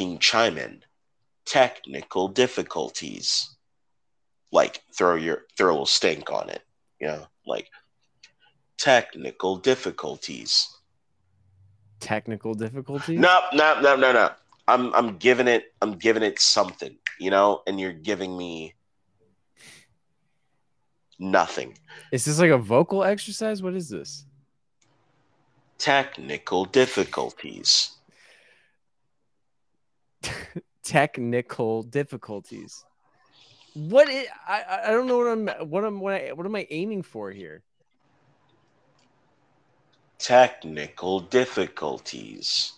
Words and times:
I'm 0.00 0.08
in. 0.08 0.12
No, 0.12 0.12
can 0.12 0.12
you 0.12 0.18
chime 0.18 0.58
in? 0.58 0.82
Technical 1.44 2.28
difficulties. 2.28 3.56
Like 4.52 4.82
throw 4.94 5.14
your 5.14 5.42
throw 5.56 5.82
a 5.82 5.86
stink 5.86 6.30
on 6.30 6.50
it. 6.50 6.62
You 7.00 7.06
know, 7.08 7.26
like 7.46 7.68
technical 8.78 9.56
difficulties. 9.56 10.68
Technical 12.00 12.54
difficulties. 12.54 13.20
No, 13.20 13.40
no, 13.52 13.80
no, 13.80 13.96
no, 13.96 14.12
no. 14.12 14.30
I'm 14.68 14.94
I'm 14.94 15.16
giving 15.18 15.48
it 15.48 15.72
I'm 15.82 15.92
giving 15.98 16.22
it 16.22 16.40
something, 16.40 16.96
you 17.18 17.30
know, 17.30 17.62
and 17.66 17.80
you're 17.80 17.92
giving 17.92 18.36
me 18.36 18.74
nothing. 21.18 21.78
Is 22.12 22.24
this 22.24 22.40
like 22.40 22.50
a 22.50 22.58
vocal 22.58 23.04
exercise? 23.04 23.62
What 23.62 23.74
is 23.74 23.88
this? 23.88 24.24
Technical 25.78 26.64
difficulties. 26.64 27.99
Technical 30.82 31.82
difficulties. 31.82 32.84
What 33.74 34.08
is, 34.08 34.26
I 34.48 34.80
I 34.86 34.90
don't 34.90 35.06
know 35.06 35.18
what 35.18 35.26
I'm 35.28 35.68
what 35.70 35.84
I'm 35.84 36.00
what, 36.00 36.14
I, 36.14 36.32
what 36.32 36.46
am 36.46 36.56
I 36.56 36.66
aiming 36.70 37.02
for 37.02 37.30
here? 37.30 37.62
Technical 40.18 41.20
difficulties. 41.20 42.72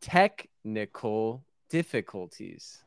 Technical 0.00 1.44
difficulties. 1.70 2.82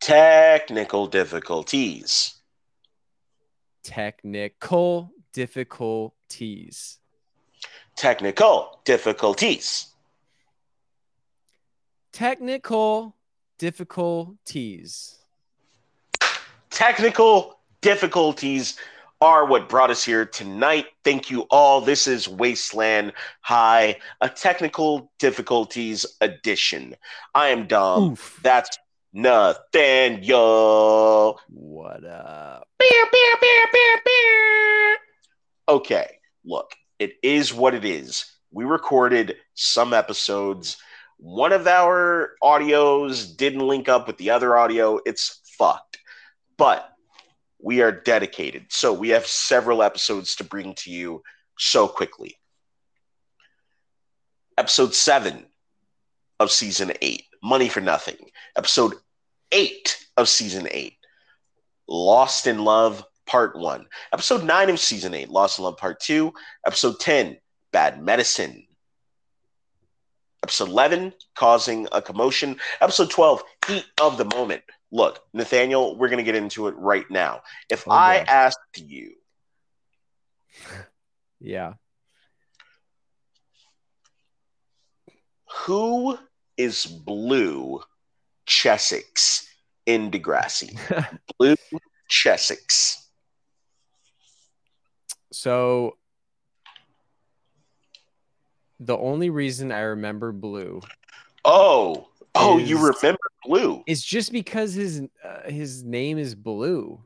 Technical 0.00 1.06
difficulties. 1.06 2.34
Technical 3.82 5.10
difficulties. 5.32 6.98
Technical 7.96 8.80
difficulties. 8.84 9.86
Technical 12.12 13.14
difficulties. 13.58 15.18
Technical 16.70 17.58
difficulties 17.80 18.76
are 19.20 19.46
what 19.46 19.68
brought 19.68 19.90
us 19.90 20.04
here 20.04 20.26
tonight. 20.26 20.86
Thank 21.04 21.30
you 21.30 21.42
all. 21.50 21.80
This 21.80 22.06
is 22.06 22.28
Wasteland 22.28 23.12
High, 23.40 23.98
a 24.20 24.28
technical 24.28 25.10
difficulties 25.18 26.04
edition. 26.20 26.96
I 27.34 27.48
am 27.48 27.66
Dom. 27.66 28.12
Oof. 28.12 28.40
That's 28.42 28.76
Nathaniel. 29.12 30.40
What 31.48 32.04
up? 32.04 32.68
Beer, 32.78 33.06
beer, 33.12 33.36
beer, 33.40 33.66
beer, 33.72 34.00
beer. 34.04 34.96
Okay, 35.68 36.18
look, 36.44 36.74
it 37.04 37.16
is 37.22 37.52
what 37.52 37.74
it 37.74 37.84
is. 37.84 38.24
We 38.50 38.64
recorded 38.64 39.36
some 39.54 39.92
episodes. 39.92 40.78
One 41.18 41.52
of 41.52 41.66
our 41.66 42.32
audios 42.42 43.36
didn't 43.36 43.66
link 43.66 43.88
up 43.88 44.06
with 44.06 44.16
the 44.16 44.30
other 44.30 44.56
audio. 44.56 45.00
It's 45.04 45.40
fucked. 45.58 45.98
But 46.56 46.88
we 47.62 47.82
are 47.82 47.92
dedicated. 47.92 48.66
So 48.70 48.92
we 48.92 49.10
have 49.10 49.26
several 49.26 49.82
episodes 49.82 50.36
to 50.36 50.44
bring 50.44 50.74
to 50.76 50.90
you 50.90 51.22
so 51.58 51.86
quickly. 51.86 52.36
Episode 54.56 54.94
seven 54.94 55.46
of 56.40 56.50
season 56.50 56.92
eight 57.02 57.24
Money 57.42 57.68
for 57.68 57.80
Nothing. 57.80 58.30
Episode 58.56 58.94
eight 59.52 59.98
of 60.16 60.28
season 60.28 60.68
eight 60.70 60.96
Lost 61.86 62.46
in 62.46 62.64
Love 62.64 63.04
Part 63.26 63.56
One. 63.56 63.86
Episode 64.12 64.44
nine 64.44 64.70
of 64.70 64.78
season 64.78 65.14
eight 65.14 65.28
Lost 65.30 65.58
in 65.58 65.64
Love 65.64 65.76
Part 65.76 66.00
Two. 66.00 66.32
Episode 66.66 66.98
10 67.00 67.38
Bad 67.72 68.02
Medicine. 68.02 68.66
Episode 70.42 70.68
11 70.68 71.12
Causing 71.34 71.88
a 71.92 72.02
Commotion. 72.02 72.58
Episode 72.80 73.10
12 73.10 73.42
Heat 73.66 73.84
of 74.00 74.18
the 74.18 74.24
Moment. 74.26 74.62
Look, 74.92 75.20
Nathaniel, 75.32 75.96
we're 75.96 76.08
going 76.08 76.18
to 76.18 76.24
get 76.24 76.34
into 76.36 76.68
it 76.68 76.74
right 76.76 77.10
now. 77.10 77.40
If 77.70 77.88
Oh, 77.88 77.92
I 77.92 78.18
boy. 78.18 78.24
asked 78.28 78.58
you, 78.76 79.14
Yeah. 81.40 81.74
who 85.66 86.18
is 86.56 86.86
Blue 86.86 87.80
Chessex 88.46 89.48
in 89.86 90.10
Degrassi? 90.10 90.78
Blue 91.38 91.54
Chessex. 92.08 93.03
So 95.34 95.96
the 98.78 98.96
only 98.96 99.30
reason 99.30 99.72
I 99.72 99.80
remember 99.80 100.30
Blue 100.30 100.80
Oh, 101.44 102.08
oh, 102.36 102.58
you 102.58 102.76
remember 102.78 103.18
Blue? 103.44 103.82
is 103.86 104.02
just 104.02 104.30
because 104.32 104.74
his 104.74 105.02
uh, 105.22 105.50
his 105.50 105.82
name 105.82 106.18
is 106.18 106.34
Blue. 106.34 107.04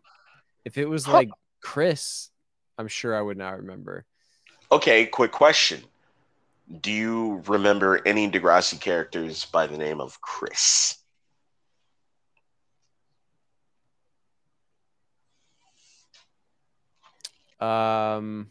If 0.65 0.77
it 0.77 0.85
was 0.85 1.07
Huh. 1.07 1.13
like 1.13 1.31
Chris, 1.63 2.31
I'm 2.77 2.87
sure 2.87 3.17
I 3.17 3.23
would 3.23 3.39
not 3.39 3.57
remember. 3.57 4.05
Okay, 4.71 5.07
quick 5.07 5.33
question. 5.33 5.83
Do 6.83 6.93
you 6.93 7.43
remember 7.47 8.01
any 8.07 8.31
Degrassi 8.31 8.79
characters 8.79 9.47
by 9.47 9.67
the 9.67 9.79
name 9.79 10.01
of 10.03 10.21
Chris? 10.21 10.98
Um, 17.61 18.51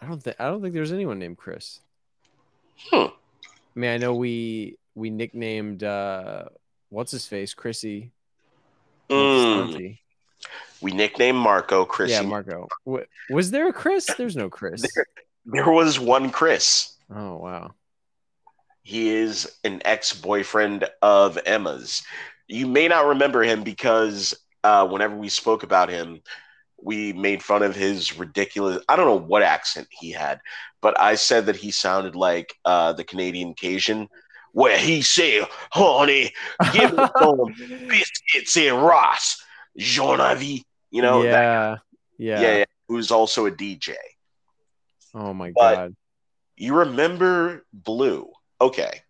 I 0.00 0.06
don't 0.06 0.22
think 0.22 0.36
I 0.40 0.46
don't 0.46 0.62
think 0.62 0.74
there's 0.74 0.92
anyone 0.92 1.18
named 1.18 1.36
Chris. 1.36 1.80
Hmm. 2.90 2.96
I 2.96 3.10
mean, 3.78 3.90
I 3.90 3.98
know 3.98 4.14
we 4.14 4.76
we 4.94 5.10
nicknamed 5.10 5.84
uh 5.84 6.44
what's 6.88 7.12
his 7.12 7.26
face 7.26 7.52
Chrissy. 7.54 8.10
Mm, 9.10 9.98
we 10.80 10.92
nicknamed 10.92 11.38
Marco 11.38 11.84
Chris. 11.84 12.10
Yeah, 12.10 12.22
Marco. 12.22 12.68
Wa- 12.84 13.00
Was 13.30 13.50
there 13.50 13.68
a 13.68 13.72
Chris? 13.72 14.06
There's 14.16 14.36
no 14.36 14.48
Chris. 14.48 14.82
There- 14.94 15.06
there 15.46 15.70
was 15.70 15.98
one 15.98 16.30
Chris. 16.30 16.94
Oh 17.14 17.36
wow. 17.36 17.74
He 18.82 19.10
is 19.10 19.58
an 19.64 19.82
ex-boyfriend 19.84 20.88
of 21.02 21.38
Emma's. 21.44 22.02
You 22.48 22.66
may 22.66 22.88
not 22.88 23.06
remember 23.06 23.42
him 23.42 23.62
because 23.62 24.34
uh, 24.64 24.86
whenever 24.86 25.16
we 25.16 25.28
spoke 25.28 25.62
about 25.62 25.88
him, 25.88 26.20
we 26.82 27.12
made 27.12 27.42
fun 27.42 27.62
of 27.62 27.74
his 27.76 28.18
ridiculous. 28.18 28.82
I 28.88 28.96
don't 28.96 29.06
know 29.06 29.26
what 29.26 29.42
accent 29.42 29.88
he 29.90 30.10
had, 30.12 30.40
but 30.80 30.98
I 30.98 31.14
said 31.16 31.46
that 31.46 31.56
he 31.56 31.70
sounded 31.70 32.14
like 32.16 32.54
uh, 32.64 32.92
the 32.94 33.04
Canadian 33.04 33.54
Cajun, 33.54 34.08
where 34.52 34.78
he 34.78 35.02
said, 35.02 35.46
"Honey, 35.72 36.32
give 36.72 36.92
me 36.96 37.04
some 37.18 37.54
biscuits 37.88 38.56
and 38.56 38.82
Ross, 38.82 39.42
Jean 39.76 40.20
Avis." 40.20 40.62
You 40.90 41.02
know, 41.02 41.22
yeah, 41.22 41.30
that, 41.30 41.80
yeah, 42.18 42.40
yeah, 42.40 42.56
yeah, 42.58 42.64
who's 42.88 43.10
also 43.10 43.46
a 43.46 43.50
DJ. 43.50 43.94
Oh 45.14 45.32
my 45.34 45.52
But- 45.54 45.74
god. 45.76 45.96
You 46.56 46.74
remember 46.80 47.64
Blue? 47.72 48.30
Okay. 48.60 49.00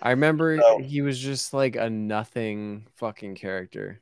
I 0.00 0.10
remember 0.10 0.58
So- 0.60 0.78
he 0.78 1.00
was 1.00 1.18
just 1.18 1.52
like 1.52 1.74
a 1.76 1.90
nothing 1.90 2.86
fucking 2.96 3.34
character. 3.34 4.00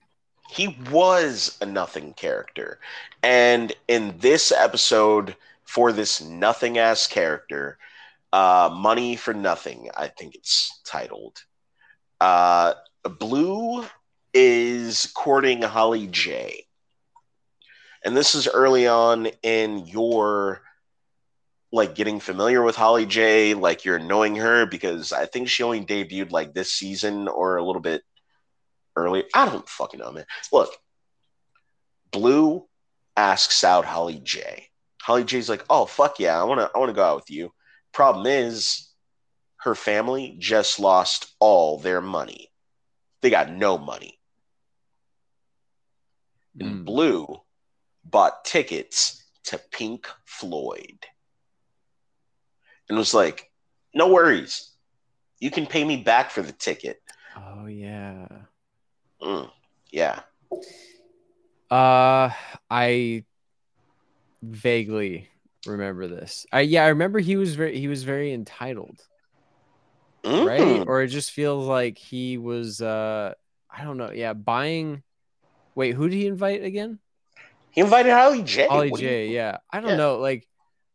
He 0.52 0.76
was 0.90 1.56
a 1.62 1.66
nothing 1.66 2.12
character. 2.12 2.78
And 3.22 3.72
in 3.88 4.18
this 4.18 4.52
episode, 4.52 5.34
for 5.64 5.92
this 5.92 6.20
nothing 6.20 6.76
ass 6.76 7.06
character, 7.06 7.78
uh, 8.34 8.68
Money 8.70 9.16
for 9.16 9.32
Nothing, 9.32 9.88
I 9.96 10.08
think 10.08 10.34
it's 10.34 10.82
titled, 10.84 11.42
uh, 12.20 12.74
Blue 13.18 13.86
is 14.34 15.10
courting 15.14 15.62
Holly 15.62 16.06
J. 16.08 16.66
And 18.04 18.14
this 18.14 18.34
is 18.34 18.46
early 18.46 18.86
on 18.86 19.28
in 19.42 19.86
your 19.86 20.60
like 21.72 21.94
getting 21.94 22.20
familiar 22.20 22.62
with 22.62 22.76
Holly 22.76 23.06
J, 23.06 23.54
like 23.54 23.86
you're 23.86 23.98
knowing 23.98 24.36
her 24.36 24.66
because 24.66 25.14
I 25.14 25.24
think 25.24 25.48
she 25.48 25.62
only 25.62 25.82
debuted 25.82 26.30
like 26.30 26.52
this 26.52 26.74
season 26.74 27.26
or 27.26 27.56
a 27.56 27.64
little 27.64 27.80
bit 27.80 28.02
earlier. 28.96 29.24
I 29.34 29.46
don't 29.46 29.68
fucking 29.68 30.00
know, 30.00 30.12
man. 30.12 30.26
Look, 30.52 30.70
Blue 32.10 32.68
asks 33.16 33.64
out 33.64 33.84
Holly 33.84 34.20
J. 34.22 34.68
Holly 35.02 35.24
J's 35.24 35.48
like, 35.48 35.64
"Oh 35.68 35.86
fuck 35.86 36.20
yeah, 36.20 36.40
I 36.40 36.44
wanna 36.44 36.70
I 36.74 36.78
wanna 36.78 36.92
go 36.92 37.04
out 37.04 37.16
with 37.16 37.30
you." 37.30 37.52
Problem 37.92 38.26
is, 38.26 38.88
her 39.58 39.74
family 39.74 40.36
just 40.38 40.78
lost 40.80 41.34
all 41.38 41.78
their 41.78 42.00
money. 42.00 42.52
They 43.20 43.30
got 43.30 43.50
no 43.50 43.78
money. 43.78 44.20
And 46.60 46.80
Mm. 46.80 46.84
Blue 46.84 47.42
bought 48.04 48.44
tickets 48.44 49.24
to 49.44 49.58
Pink 49.58 50.08
Floyd. 50.24 51.06
And 52.88 52.98
was 52.98 53.14
like, 53.14 53.50
"No 53.94 54.08
worries, 54.08 54.74
you 55.38 55.50
can 55.50 55.66
pay 55.66 55.84
me 55.84 55.96
back 56.02 56.30
for 56.30 56.42
the 56.42 56.52
ticket." 56.52 57.02
Oh 57.36 57.66
yeah. 57.66 58.26
Mm, 59.22 59.50
yeah. 59.90 60.20
Uh, 61.70 62.30
I 62.70 63.24
vaguely 64.42 65.28
remember 65.66 66.08
this. 66.08 66.46
I 66.52 66.62
yeah, 66.62 66.84
I 66.84 66.88
remember 66.88 67.18
he 67.18 67.36
was 67.36 67.54
very 67.54 67.78
he 67.78 67.88
was 67.88 68.02
very 68.02 68.32
entitled, 68.32 69.00
right? 70.24 70.60
Mm. 70.60 70.86
Or 70.86 71.02
it 71.02 71.08
just 71.08 71.30
feels 71.30 71.66
like 71.66 71.98
he 71.98 72.36
was 72.38 72.80
uh 72.82 73.34
I 73.70 73.84
don't 73.84 73.96
know. 73.96 74.10
Yeah, 74.12 74.32
buying. 74.34 75.02
Wait, 75.74 75.94
who 75.94 76.08
did 76.08 76.16
he 76.16 76.26
invite 76.26 76.62
again? 76.62 76.98
He 77.70 77.80
invited 77.80 78.12
Holly 78.12 78.42
J. 78.42 78.66
What 78.68 78.98
do 78.98 79.02
you- 79.04 79.08
J. 79.08 79.28
Yeah, 79.28 79.58
I 79.70 79.80
don't 79.80 79.90
Yeah. 79.90 79.96
know. 79.96 80.18
Like, 80.18 80.46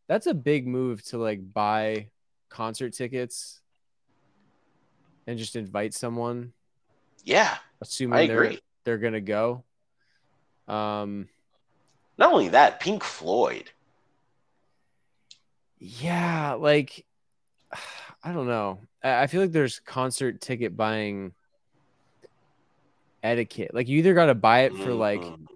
that's 0.08 0.28
a 0.28 0.36
big 0.36 0.68
move 0.68 1.04
to 1.06 1.18
like 1.18 1.42
buy 1.54 2.12
concert 2.50 2.94
tickets 2.94 3.60
and 5.26 5.40
just 5.40 5.56
invite 5.56 5.94
someone, 5.96 6.54
Yeah, 7.24 7.58
assuming 7.82 8.28
they're 8.28 8.44
they're 8.84 8.98
gonna 8.98 9.22
go. 9.22 9.64
Um, 10.68 11.30
Not 12.18 12.32
only 12.34 12.50
that, 12.50 12.80
Pink 12.80 13.04
Floyd. 13.04 13.70
yeah, 15.80 16.54
like 16.54 17.06
I 18.24 18.32
don't 18.34 18.48
know. 18.48 18.82
I 19.04 19.28
feel 19.28 19.42
like 19.42 19.52
there's 19.52 19.80
concert 19.80 20.42
ticket 20.42 20.76
buying 20.76 21.34
etiquette. 23.24 23.74
Like 23.74 23.88
you 23.88 24.00
either 24.00 24.14
got 24.14 24.26
to 24.28 24.36
buy 24.36 24.62
it 24.62 24.76
for 24.78 24.94
like 24.94 25.22
Mhm. 25.22 25.48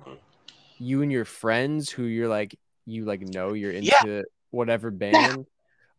you 0.78 1.02
and 1.02 1.12
your 1.12 1.26
friends 1.26 1.90
who 1.90 2.04
you're 2.04 2.28
like 2.28 2.58
you 2.86 3.06
like 3.06 3.22
know 3.22 3.54
you're 3.54 3.72
into 3.72 3.92
Yeah. 4.04 4.22
whatever 4.50 4.92
band 4.92 5.46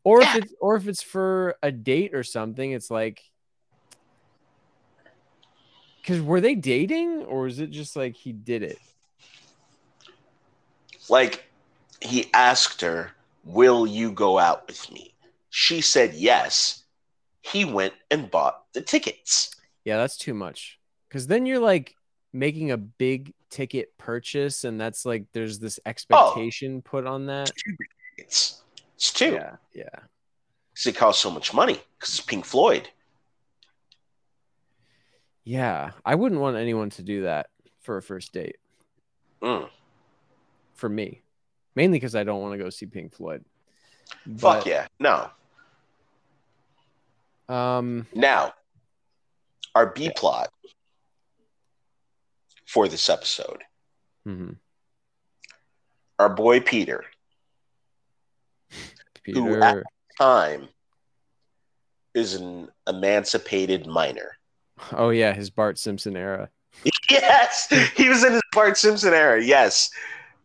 or 0.04 0.20
Yeah. 0.22 0.36
if 0.36 0.44
it's 0.44 0.54
or 0.60 0.76
if 0.76 0.88
it's 0.88 1.02
for 1.02 1.56
a 1.62 1.70
date 1.70 2.14
or 2.14 2.24
something 2.24 2.72
it's 2.72 2.90
like 2.90 3.22
because 6.02 6.20
were 6.20 6.40
they 6.40 6.54
dating 6.54 7.22
or 7.24 7.46
is 7.46 7.58
it 7.60 7.70
just 7.70 7.96
like 7.96 8.14
he 8.16 8.32
did 8.32 8.62
it 8.62 8.78
Like 11.08 11.44
he 12.00 12.30
asked 12.32 12.80
her, 12.80 13.10
"Will 13.44 13.86
you 13.86 14.12
go 14.12 14.38
out 14.38 14.66
with 14.68 14.90
me?" 14.92 15.14
She 15.50 15.80
said 15.80 16.14
yes. 16.14 16.84
He 17.42 17.64
went 17.64 17.92
and 18.10 18.30
bought 18.30 18.64
the 18.72 18.80
tickets. 18.82 19.50
yeah 19.84 19.96
that's 19.96 20.16
too 20.16 20.32
much 20.32 20.78
because 21.08 21.26
then 21.26 21.44
you're 21.44 21.58
like 21.58 21.94
making 22.32 22.70
a 22.70 22.76
big 22.76 23.34
ticket 23.50 23.96
purchase 23.98 24.64
and 24.64 24.80
that's 24.80 25.04
like 25.04 25.26
there's 25.32 25.58
this 25.58 25.78
oh, 25.84 25.90
expectation 25.90 26.80
put 26.82 27.04
on 27.06 27.26
that 27.26 27.50
It's 28.16 28.62
it's 28.94 29.12
two 29.12 29.32
yeah 29.34 29.56
yeah 29.74 29.98
because 30.72 30.86
it 30.86 30.96
costs 30.96 31.20
so 31.22 31.30
much 31.30 31.52
money 31.52 31.80
because 31.98 32.14
it's 32.16 32.20
Pink 32.24 32.44
Floyd. 32.46 32.88
Yeah 35.44 35.90
i 36.04 36.14
wouldn't 36.14 36.40
want 36.40 36.56
anyone 36.56 36.90
to 36.90 37.02
do 37.02 37.22
that 37.22 37.48
for 37.80 37.96
a 37.96 38.02
first 38.02 38.32
date 38.32 38.56
Mm. 39.42 39.68
for 40.74 40.88
me, 40.88 41.20
mainly 41.74 41.96
because 41.98 42.14
I 42.14 42.22
don't 42.22 42.40
want 42.40 42.52
to 42.56 42.62
go 42.62 42.70
see 42.70 42.86
Pink 42.86 43.12
Floyd. 43.12 43.44
Fuck 44.38 44.66
yeah, 44.66 44.86
no. 45.00 45.30
Um, 47.48 48.06
Now, 48.14 48.54
our 49.74 49.86
B 49.86 50.12
plot 50.14 50.50
for 52.66 52.86
this 52.86 53.10
episode, 53.10 53.64
mhm. 54.24 54.56
our 56.20 56.28
boy 56.28 56.60
Peter, 56.60 57.04
Peter. 59.24 59.40
Who 59.40 59.60
at 59.60 59.74
the 59.74 59.84
time 60.20 60.68
is 62.14 62.34
an 62.34 62.68
emancipated 62.86 63.88
minor. 63.88 64.36
Oh 64.92 65.10
yeah, 65.10 65.32
his 65.32 65.50
Bart 65.50 65.78
Simpson 65.78 66.16
era. 66.16 66.48
Yes, 67.10 67.68
he 67.96 68.08
was 68.08 68.24
in 68.24 68.32
his 68.32 68.42
Bart 68.52 68.78
Simpson 68.78 69.12
era. 69.12 69.42
Yes, 69.42 69.90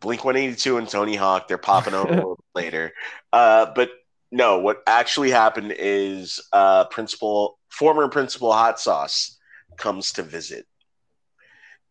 Blink 0.00 0.24
One 0.24 0.36
Eighty 0.36 0.54
Two 0.54 0.76
and 0.76 0.86
Tony 0.88 1.16
Hawk. 1.16 1.48
They're 1.48 1.56
popping 1.56 1.94
over 1.94 2.08
a 2.12 2.16
little 2.16 2.36
bit 2.54 2.62
later. 2.64 2.92
Uh, 3.32 3.72
but 3.74 3.90
no, 4.30 4.58
what 4.58 4.82
actually 4.86 5.30
happened 5.30 5.74
is 5.78 6.38
uh, 6.52 6.84
principal, 6.86 7.58
former 7.70 8.08
principal 8.08 8.52
Hot 8.52 8.78
Sauce, 8.78 9.38
comes 9.78 10.12
to 10.12 10.22
visit, 10.22 10.66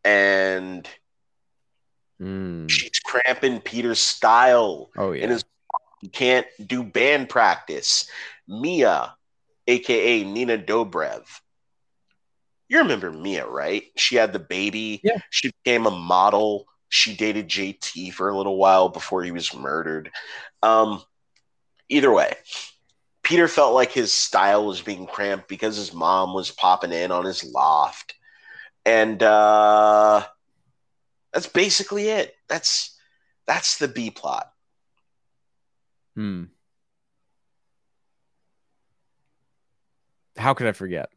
and 0.05 0.87
Mm. 2.21 2.67
she's 2.69 2.99
cramping 3.05 3.61
Peter's 3.61 3.99
style. 3.99 4.89
Oh 4.97 5.11
yeah. 5.11 5.23
and 5.23 5.31
his 5.31 5.45
he 6.01 6.07
can't 6.07 6.47
do 6.65 6.81
band 6.83 7.29
practice. 7.29 8.09
Mia, 8.47 9.15
aka 9.67 10.23
Nina 10.23 10.57
Dobrev. 10.57 11.23
You 12.69 12.79
remember 12.79 13.11
Mia, 13.11 13.47
right? 13.47 13.83
She 13.95 14.15
had 14.15 14.33
the 14.33 14.39
baby. 14.39 14.99
Yeah. 15.03 15.19
She 15.29 15.51
became 15.63 15.85
a 15.85 15.91
model. 15.91 16.65
She 16.89 17.15
dated 17.15 17.47
JT 17.47 18.13
for 18.13 18.29
a 18.29 18.37
little 18.37 18.57
while 18.57 18.89
before 18.89 19.23
he 19.23 19.31
was 19.31 19.55
murdered. 19.55 20.11
Um, 20.61 21.01
either 21.89 22.11
way, 22.11 22.33
Peter 23.23 23.47
felt 23.47 23.73
like 23.73 23.91
his 23.91 24.13
style 24.13 24.65
was 24.65 24.81
being 24.81 25.05
cramped 25.05 25.47
because 25.47 25.75
his 25.75 25.93
mom 25.93 26.33
was 26.33 26.51
popping 26.51 26.91
in 26.91 27.11
on 27.11 27.25
his 27.25 27.43
loft. 27.43 28.13
And 28.85 29.21
uh, 29.21 30.25
that's 31.33 31.47
basically 31.47 32.07
it. 32.07 32.35
That's 32.47 32.97
that's 33.45 33.77
the 33.77 33.87
B 33.87 34.11
plot. 34.11 34.49
Hmm. 36.15 36.45
How 40.37 40.53
could 40.53 40.67
I 40.67 40.71
forget? 40.71 41.09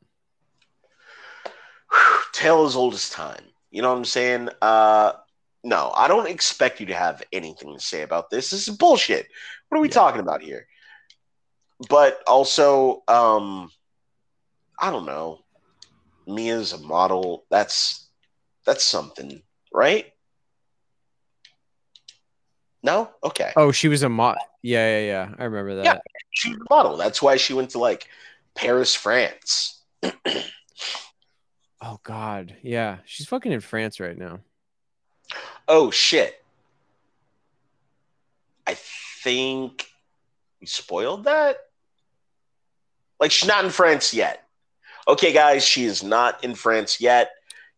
Tale 2.40 2.64
as 2.64 2.74
old 2.76 2.94
as 2.94 3.10
time. 3.10 3.44
You 3.70 3.82
know 3.82 3.90
what 3.90 3.98
I'm 3.98 4.04
saying? 4.04 4.48
Uh, 4.62 5.12
no, 5.62 5.92
I 5.94 6.08
don't 6.08 6.26
expect 6.28 6.80
you 6.80 6.86
to 6.86 6.94
have 6.94 7.22
anything 7.32 7.74
to 7.74 7.80
say 7.80 8.02
about 8.02 8.30
this. 8.30 8.50
This 8.50 8.66
is 8.66 8.76
bullshit. 8.76 9.28
What 9.68 9.78
are 9.78 9.82
we 9.82 9.88
Yeah. 9.88 9.94
talking 9.94 10.20
about 10.20 10.42
here? 10.42 10.66
But 11.88 12.22
also, 12.26 13.02
um, 13.08 13.70
I 14.78 14.90
don't 14.90 15.06
know. 15.06 15.44
Me 16.26 16.50
as 16.50 16.72
a 16.72 16.78
model. 16.78 17.44
That's 17.50 18.08
that's 18.64 18.84
something, 18.84 19.42
right? 19.72 20.06
No, 22.82 23.10
okay. 23.22 23.52
Oh, 23.56 23.72
she 23.72 23.88
was 23.88 24.02
a 24.02 24.08
mod. 24.08 24.38
Yeah, 24.62 24.98
yeah, 24.98 25.06
yeah. 25.06 25.34
I 25.38 25.44
remember 25.44 25.76
that. 25.76 25.84
Yeah. 25.84 25.98
She's 26.30 26.54
a 26.56 26.74
model. 26.74 26.96
That's 26.96 27.20
why 27.20 27.36
she 27.36 27.52
went 27.52 27.70
to 27.70 27.78
like 27.78 28.06
Paris, 28.54 28.94
France. 28.94 29.82
Oh 31.82 31.98
God. 32.02 32.56
Yeah, 32.62 32.98
she's 33.04 33.26
fucking 33.26 33.52
in 33.52 33.60
France 33.60 34.00
right 34.00 34.16
now. 34.16 34.40
Oh 35.68 35.90
shit. 35.90 36.42
I 38.66 38.74
think 39.22 39.86
we 40.60 40.66
spoiled 40.66 41.24
that. 41.24 41.56
Like 43.18 43.30
she's 43.30 43.48
not 43.48 43.64
in 43.64 43.70
France 43.70 44.12
yet. 44.14 44.44
Okay, 45.08 45.32
guys, 45.32 45.64
she 45.64 45.84
is 45.84 46.02
not 46.02 46.42
in 46.44 46.54
France 46.54 47.00
yet. 47.00 47.30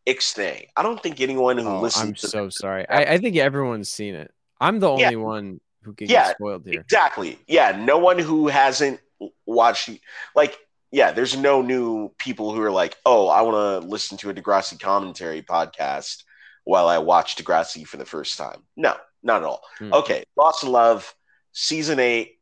Ixnay. 0.06 0.66
I 0.76 0.82
don't 0.82 1.00
think 1.00 1.21
anyone 1.21 1.59
who 1.59 1.68
Oh, 1.68 1.80
listens 1.80 2.25
I'm 2.25 2.28
so 2.30 2.49
sorry. 2.49 2.88
I, 2.88 3.14
I 3.14 3.18
think 3.18 3.37
everyone's 3.37 3.88
seen 3.88 4.14
it. 4.14 4.32
I'm 4.61 4.80
the 4.80 4.88
Yeah. 4.97 5.06
only 5.06 5.16
one 5.16 5.61
who 5.82 5.94
can 5.94 6.09
Yeah. 6.09 6.28
get 6.28 6.37
spoiled 6.37 6.64
here. 6.66 6.80
Exactly. 6.80 7.38
Yeah, 7.47 7.73
no 7.78 7.99
one 7.99 8.18
who 8.18 8.49
hasn't 8.49 9.00
watched 9.47 9.90
like 10.35 10.59
yeah, 10.92 11.11
there's 11.11 11.37
no 11.37 11.62
new 11.62 12.11
people 12.18 12.54
who 12.54 12.62
are 12.62 12.70
like, 12.70 12.96
"Oh, 13.04 13.26
I 13.28 13.40
want 13.42 13.56
to 13.82 13.88
listen 13.88 14.16
to 14.18 14.30
a 14.30 14.34
Degrassi 14.34 14.78
commentary 14.78 15.42
podcast 15.42 16.22
while 16.64 16.87
I 16.87 16.99
watch 16.99 17.34
Degrassi 17.37 17.87
for 17.87 17.96
the 17.96 18.04
first 18.04 18.37
time." 18.38 18.62
No, 18.76 18.94
not 19.22 19.42
at 19.42 19.46
all. 19.49 19.62
Hmm. 19.78 19.92
Okay, 19.92 20.25
Lost 20.37 20.62
in 20.64 20.70
Love, 20.70 21.12
season 21.52 21.99
8, 21.99 22.38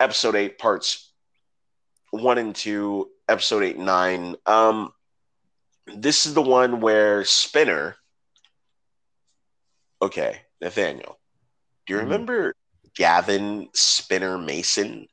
episode 0.00 0.36
8 0.36 0.58
parts 0.58 1.12
1 2.10 2.38
and 2.38 2.54
2, 2.54 3.10
episode 3.28 3.62
8 3.64 3.76
9. 3.78 4.36
Um 4.46 4.92
this 5.86 6.26
is 6.26 6.34
the 6.34 6.42
one 6.42 6.80
where 6.80 7.24
Spinner 7.24 7.96
Okay, 10.00 10.42
Nathaniel. 10.60 11.18
Do 11.86 11.94
you 11.94 11.98
Mhm. 11.98 12.02
remember 12.04 12.54
Gavin 12.94 13.68
Spinner 13.74 14.38
Mason? 14.38 15.08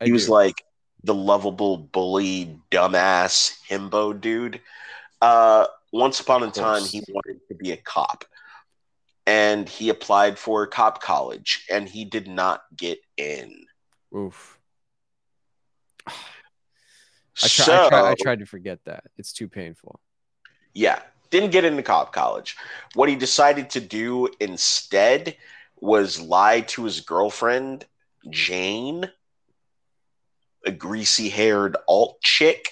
I 0.00 0.04
he 0.04 0.12
was 0.12 0.26
do. 0.26 0.32
like 0.32 0.62
the 1.04 1.14
lovable 1.14 1.76
bully 1.76 2.58
dumbass 2.70 3.58
himbo 3.68 4.18
dude 4.18 4.60
uh 5.22 5.66
once 5.92 6.20
upon 6.20 6.42
a 6.42 6.50
time 6.50 6.82
he 6.82 7.02
wanted 7.08 7.40
to 7.48 7.54
be 7.54 7.72
a 7.72 7.76
cop 7.76 8.24
and 9.26 9.68
he 9.68 9.88
applied 9.90 10.38
for 10.38 10.66
cop 10.66 11.02
college 11.02 11.64
and 11.70 11.88
he 11.88 12.04
did 12.04 12.26
not 12.28 12.62
get 12.76 12.98
in 13.16 13.64
Oof. 14.16 14.58
I, 16.06 17.46
try, 17.46 17.64
so 17.64 17.86
I, 17.86 17.88
try, 17.88 18.10
I 18.10 18.14
tried 18.20 18.38
to 18.40 18.46
forget 18.46 18.78
that. 18.86 19.04
It's 19.18 19.32
too 19.32 19.48
painful. 19.48 20.00
yeah 20.74 21.00
didn't 21.30 21.50
get 21.50 21.64
into 21.64 21.82
cop 21.82 22.12
college 22.12 22.56
what 22.94 23.08
he 23.08 23.14
decided 23.14 23.70
to 23.70 23.80
do 23.80 24.28
instead 24.40 25.36
was 25.80 26.20
lie 26.20 26.62
to 26.62 26.84
his 26.84 27.00
girlfriend 27.00 27.84
jane 28.30 29.10
a 30.66 30.70
greasy 30.70 31.28
haired 31.28 31.76
alt 31.88 32.20
chick 32.20 32.70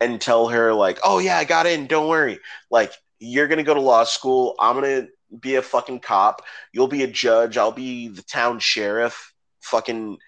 and 0.00 0.20
tell 0.20 0.48
her 0.48 0.72
like 0.72 0.98
oh 1.04 1.18
yeah 1.18 1.36
i 1.36 1.44
got 1.44 1.66
in 1.66 1.86
don't 1.86 2.08
worry 2.08 2.38
like 2.70 2.92
you're 3.20 3.46
gonna 3.48 3.62
go 3.62 3.74
to 3.74 3.80
law 3.80 4.04
school. 4.04 4.54
I'm 4.58 4.74
gonna 4.74 5.06
be 5.38 5.54
a 5.56 5.62
fucking 5.62 6.00
cop. 6.00 6.42
You'll 6.72 6.88
be 6.88 7.02
a 7.04 7.06
judge. 7.06 7.56
I'll 7.56 7.70
be 7.70 8.08
the 8.08 8.22
town 8.22 8.58
sheriff. 8.58 9.32
Fucking 9.60 10.18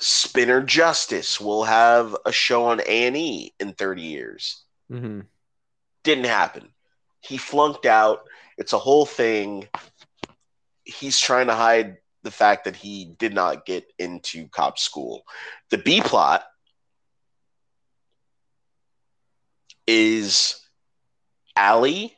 Spinner 0.00 0.62
Justice 0.62 1.40
We'll 1.40 1.64
have 1.64 2.16
a 2.26 2.32
show 2.32 2.64
on 2.64 2.80
A 2.80 3.06
and 3.06 3.16
E 3.16 3.54
in 3.60 3.74
30 3.74 4.02
years. 4.02 4.64
hmm 4.90 5.20
Didn't 6.02 6.24
happen. 6.24 6.70
He 7.20 7.36
flunked 7.36 7.86
out. 7.86 8.20
It's 8.58 8.72
a 8.72 8.78
whole 8.78 9.06
thing. 9.06 9.68
He's 10.84 11.18
trying 11.18 11.46
to 11.46 11.54
hide 11.54 11.98
the 12.24 12.30
fact 12.30 12.64
that 12.64 12.74
he 12.74 13.14
did 13.18 13.32
not 13.34 13.64
get 13.64 13.84
into 13.98 14.48
cop 14.48 14.78
school. 14.78 15.24
The 15.70 15.78
B 15.78 16.00
plot 16.00 16.44
is 19.86 20.60
Alli, 21.56 22.16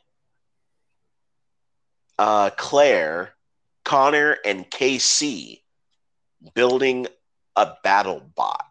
uh, 2.17 2.49
Claire, 2.57 3.33
Connor, 3.83 4.37
and 4.45 4.69
KC 4.69 5.61
building 6.53 7.07
a 7.55 7.73
battle 7.83 8.21
bot. 8.35 8.66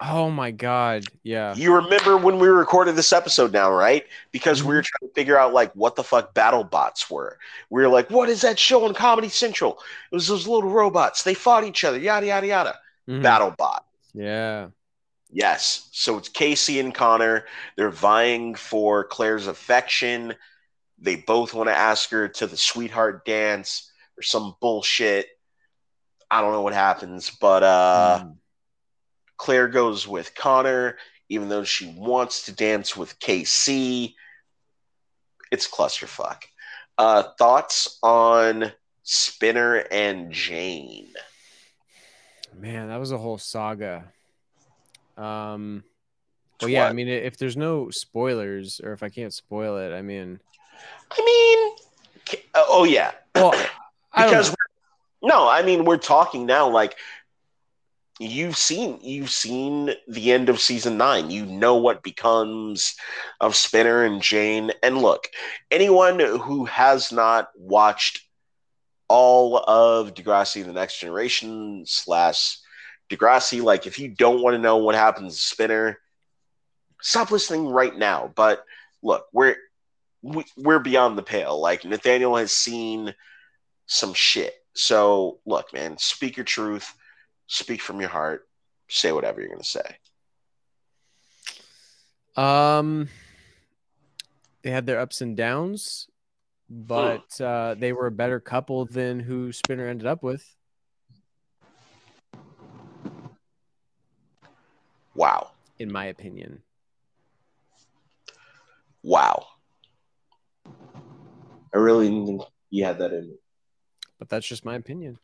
Oh 0.00 0.30
my 0.30 0.50
god. 0.50 1.04
Yeah. 1.22 1.54
You 1.54 1.74
remember 1.74 2.16
when 2.16 2.38
we 2.38 2.48
recorded 2.48 2.96
this 2.96 3.12
episode 3.12 3.52
now, 3.52 3.70
right? 3.72 4.04
Because 4.32 4.62
we 4.62 4.74
were 4.74 4.82
trying 4.82 5.08
to 5.08 5.14
figure 5.14 5.38
out 5.38 5.54
like 5.54 5.72
what 5.74 5.94
the 5.94 6.02
fuck 6.02 6.34
battle 6.34 6.64
bots 6.64 7.08
were. 7.08 7.38
We 7.70 7.80
were 7.82 7.88
like, 7.88 8.10
what 8.10 8.28
is 8.28 8.40
that 8.40 8.58
show 8.58 8.84
on 8.84 8.94
Comedy 8.94 9.28
Central? 9.28 9.78
It 10.10 10.14
was 10.14 10.26
those 10.26 10.48
little 10.48 10.68
robots. 10.70 11.22
They 11.22 11.34
fought 11.34 11.64
each 11.64 11.84
other, 11.84 11.98
yada 11.98 12.26
yada 12.26 12.46
yada. 12.46 12.78
Mhm. 13.08 13.22
Battle 13.22 13.54
bot. 13.56 13.84
Yeah. 14.12 14.68
Yes. 15.30 15.88
So 15.92 16.18
it's 16.18 16.28
KC 16.28 16.80
and 16.80 16.94
Connor. 16.94 17.44
They're 17.76 17.90
vying 17.90 18.54
for 18.56 19.04
Claire's 19.04 19.46
affection. 19.46 20.34
They 20.98 21.16
both 21.16 21.54
want 21.54 21.68
to 21.68 21.74
ask 21.76 22.10
her 22.10 22.28
to 22.28 22.46
the 22.46 22.56
sweetheart 22.56 23.24
dance 23.24 23.90
or 24.18 24.22
some 24.22 24.56
bullshit. 24.60 25.26
I 26.30 26.40
don't 26.40 26.52
know 26.52 26.62
what 26.62 26.72
happens, 26.74 27.30
but 27.30 27.62
uh 27.62 28.20
Mm. 28.24 28.36
Claire 29.36 29.68
goes 29.68 30.06
with 30.06 30.34
Connor, 30.34 30.96
even 31.28 31.48
though 31.48 31.64
she 31.64 31.94
wants 31.96 32.46
to 32.46 32.52
dance 32.52 32.96
with 32.96 33.18
KC. 33.18 34.14
It's 35.50 35.70
clusterfuck. 35.70 36.42
Uh, 36.96 37.24
thoughts 37.38 37.98
on 38.02 38.72
Spinner 39.02 39.84
and 39.90 40.32
Jane? 40.32 41.08
Man, 42.56 42.88
that 42.88 42.98
was 42.98 43.12
a 43.12 43.18
whole 43.18 43.38
saga. 43.38 44.04
Um 45.16 45.84
well 46.60 46.70
yeah, 46.70 46.86
I 46.86 46.92
mean 46.92 47.08
if 47.08 47.36
there's 47.36 47.56
no 47.56 47.90
spoilers 47.90 48.80
or 48.82 48.92
if 48.92 49.02
I 49.02 49.08
can't 49.08 49.32
spoil 49.32 49.76
it, 49.78 49.92
I 49.92 50.02
mean 50.02 50.40
I 51.10 51.24
mean, 51.24 52.40
oh 52.54 52.84
yeah, 52.84 53.12
well 53.34 53.54
because 54.16 54.50
we're, 54.50 55.28
no, 55.28 55.48
I 55.48 55.62
mean 55.62 55.84
we're 55.84 55.98
talking 55.98 56.46
now 56.46 56.68
like 56.68 56.96
you've 58.24 58.56
seen 58.56 58.98
you've 59.02 59.30
seen 59.30 59.90
the 60.08 60.32
end 60.32 60.48
of 60.48 60.60
season 60.60 60.96
nine. 60.96 61.30
You 61.30 61.46
know 61.46 61.76
what 61.76 62.02
becomes 62.02 62.94
of 63.40 63.56
Spinner 63.56 64.04
and 64.04 64.22
Jane. 64.22 64.72
And 64.82 64.98
look, 64.98 65.28
anyone 65.70 66.18
who 66.18 66.64
has 66.64 67.12
not 67.12 67.48
watched 67.56 68.20
all 69.08 69.58
of 69.58 70.14
Degrassi: 70.14 70.64
The 70.64 70.72
Next 70.72 70.98
Generation 71.00 71.84
slash 71.86 72.58
Degrassi, 73.10 73.62
like 73.62 73.86
if 73.86 73.98
you 73.98 74.08
don't 74.08 74.42
want 74.42 74.54
to 74.54 74.62
know 74.62 74.78
what 74.78 74.94
happens 74.94 75.36
to 75.36 75.42
Spinner, 75.42 75.98
stop 77.00 77.30
listening 77.30 77.66
right 77.68 77.96
now. 77.96 78.32
But 78.34 78.64
look, 79.02 79.26
we're 79.32 79.56
we, 80.22 80.44
we're 80.56 80.78
beyond 80.78 81.18
the 81.18 81.22
pale. 81.22 81.60
Like 81.60 81.84
Nathaniel 81.84 82.36
has 82.36 82.52
seen 82.52 83.14
some 83.86 84.14
shit. 84.14 84.54
So 84.72 85.38
look, 85.44 85.72
man, 85.72 85.98
speak 85.98 86.36
your 86.36 86.44
truth, 86.44 86.92
speak 87.46 87.80
from 87.80 88.00
your 88.00 88.10
heart, 88.10 88.48
say 88.88 89.12
whatever 89.12 89.40
you're 89.40 89.50
gonna 89.50 89.64
say. 89.64 89.96
Um, 92.36 93.08
they 94.62 94.70
had 94.70 94.86
their 94.86 94.98
ups 94.98 95.20
and 95.20 95.36
downs, 95.36 96.08
but 96.68 97.40
uh, 97.40 97.74
they 97.78 97.92
were 97.92 98.06
a 98.06 98.10
better 98.10 98.40
couple 98.40 98.86
than 98.86 99.20
who 99.20 99.52
Spinner 99.52 99.86
ended 99.86 100.06
up 100.06 100.22
with. 100.22 100.44
Wow, 105.14 105.52
in 105.78 105.92
my 105.92 106.06
opinion. 106.06 106.62
wow. 109.04 109.46
I 111.74 111.78
really 111.78 112.08
didn't 112.08 112.26
think 112.26 112.42
you 112.70 112.84
had 112.84 112.98
that 112.98 113.12
in. 113.12 113.28
me. 113.28 113.34
But 114.18 114.28
that's 114.28 114.46
just 114.46 114.64
my 114.64 114.74
opinion. 114.74 115.18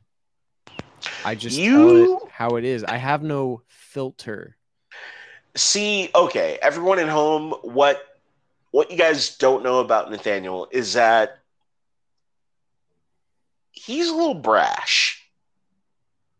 I 1.25 1.35
just 1.35 1.59
tell 1.59 1.97
it 1.97 2.31
how 2.33 2.57
it 2.57 2.65
is. 2.65 2.85
I 2.85 2.97
have 2.97 3.23
no 3.23 3.63
filter. 3.69 4.57
See, 5.57 6.11
okay, 6.15 6.59
everyone 6.63 6.99
at 6.99 7.09
home, 7.09 7.53
what 7.63 8.03
what 8.71 8.91
you 8.91 8.97
guys 8.97 9.37
don't 9.37 9.65
know 9.65 9.81
about 9.81 10.11
Nathaniel 10.11 10.69
is 10.71 10.93
that 10.93 11.41
he's 13.73 14.09
a 14.09 14.15
little 14.15 14.35
brash. 14.35 15.27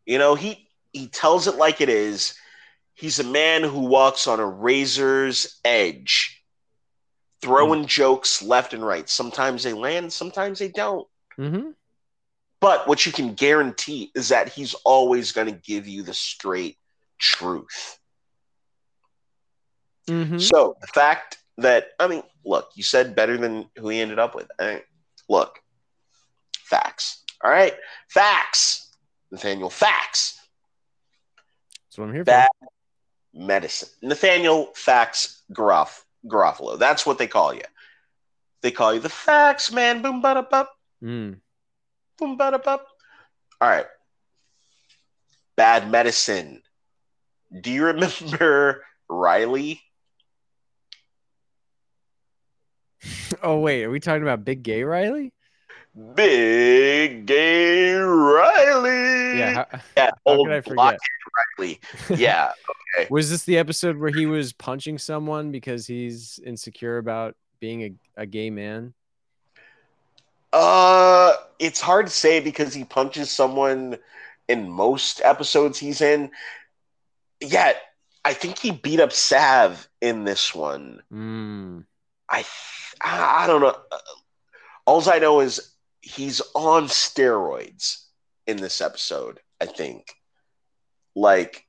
You 0.07 0.19
know, 0.19 0.35
he 0.35 0.69
he 0.93 1.09
tells 1.09 1.47
it 1.47 1.57
like 1.57 1.81
it 1.81 1.89
is. 1.89 2.35
He's 2.95 3.19
a 3.19 3.25
man 3.25 3.63
who 3.63 3.81
walks 3.81 4.27
on 4.27 4.41
a 4.41 4.47
razor's 4.47 5.59
edge, 5.65 6.43
throwing 7.41 7.87
jokes 7.87 8.43
left 8.43 8.75
and 8.75 8.85
right. 8.85 9.09
Sometimes 9.09 9.63
they 9.63 9.73
land, 9.73 10.13
sometimes 10.13 10.59
they 10.59 10.69
don't. 10.69 11.09
Mm-hmm. 11.39 11.71
But 12.61 12.87
what 12.87 13.07
you 13.07 13.13
can 13.13 13.35
guarantee 13.35 14.11
is 14.15 14.29
that 14.29 14.51
he's 14.51 14.75
always 14.85 15.33
going 15.33 15.47
to 15.47 15.59
give 15.59 15.89
you 15.89 16.03
the 16.03 16.15
straight 16.15 16.77
truth. 17.19 17.99
Mm-hmm. 20.09 20.39
So 20.39 20.77
the 20.81 20.87
fact 20.89 21.39
that 21.59 21.89
I 21.99 22.09
mean, 22.09 22.23
look, 22.45 22.71
you 22.75 22.83
said 22.83 23.15
better 23.15 23.37
than 23.37 23.69
who 23.79 23.89
he 23.89 24.01
ended 24.01 24.19
up 24.19 24.35
with. 24.35 24.49
I 24.59 24.67
mean, 24.67 24.81
look, 25.29 25.59
facts. 26.53 27.25
All 27.43 27.51
right, 27.51 27.75
facts. 28.09 28.95
Nathaniel, 29.31 29.71
facts. 29.71 30.39
That's 31.87 31.99
what 31.99 32.09
I'm 32.09 32.15
here 32.15 32.25
Bad 32.25 32.49
medicine. 33.33 33.89
Nathaniel, 34.03 34.67
facts. 34.75 35.43
Garaf, 35.53 36.03
Garofalo. 36.27 36.79
That's 36.79 37.07
what 37.07 37.19
they 37.19 37.27
call 37.27 37.55
you. 37.55 37.63
They 38.63 38.71
call 38.71 38.93
you 38.93 39.01
the 39.01 39.09
facts 39.09 39.73
man. 39.73 40.03
Boom, 40.03 40.23
bada, 40.23 40.49
bup. 40.49 40.71
for. 41.01 41.07
Mm. 41.07 41.37
Boom, 42.21 42.37
bada, 42.37 42.63
bup. 42.63 42.87
All 43.63 43.69
right. 43.69 43.87
Bad 45.57 45.91
medicine. 45.91 46.63
Do 47.59 47.71
you 47.71 47.87
remember 47.87 48.85
Riley? 49.09 49.81
Oh 53.43 53.61
wait, 53.61 53.85
are 53.85 53.91
we 53.91 54.01
talking 54.01 54.23
about 54.23 54.45
Big 54.45 54.63
Gay 54.63 54.83
Riley? 54.83 55.33
Big 56.15 57.25
gay 57.25 57.95
Riley. 57.95 59.39
Yeah. 59.39 59.55
How, 59.55 59.81
yeah. 59.97 60.11
Old 60.27 60.47
could 60.47 60.57
I 60.57 60.61
forget? 60.61 60.99
Riley. 61.59 61.81
Yeah. 62.15 62.53
Was 63.09 63.31
this 63.31 63.45
the 63.45 63.57
episode 63.57 63.97
where 63.97 64.11
he 64.11 64.27
was 64.27 64.53
punching 64.53 64.99
someone 64.99 65.51
because 65.53 65.87
he's 65.87 66.39
insecure 66.45 66.99
about 66.99 67.35
being 67.61 67.83
a, 67.83 68.23
a 68.23 68.27
gay 68.27 68.51
man? 68.51 68.93
Uh, 70.53 71.35
it's 71.59 71.81
hard 71.81 72.07
to 72.07 72.13
say 72.13 72.41
because 72.41 72.75
he 72.75 72.85
punches 72.85 73.31
someone 73.31 73.99
in 74.49 74.69
most 74.69 75.21
episodes 75.23 75.79
he's 75.79 76.01
in. 76.01 76.31
Yet, 77.41 77.81
I 78.25 78.35
think 78.35 78.59
he 78.59 78.71
beat 78.71 79.01
up 79.01 79.13
Sav 79.13 79.89
in 80.01 80.25
this 80.25 80.55
one. 80.55 81.03
Mm. 81.13 81.85
I 82.29 82.45
I 83.01 83.47
don't 83.47 83.61
know. 83.61 83.77
All 84.87 85.09
I 85.09 85.19
know 85.19 85.41
is 85.41 85.73
he's 86.01 86.43
on 86.55 86.85
steroids 86.85 88.05
in 88.47 88.57
this 88.57 88.81
episode. 88.81 89.41
I 89.61 89.67
think, 89.67 90.15
like, 91.15 91.67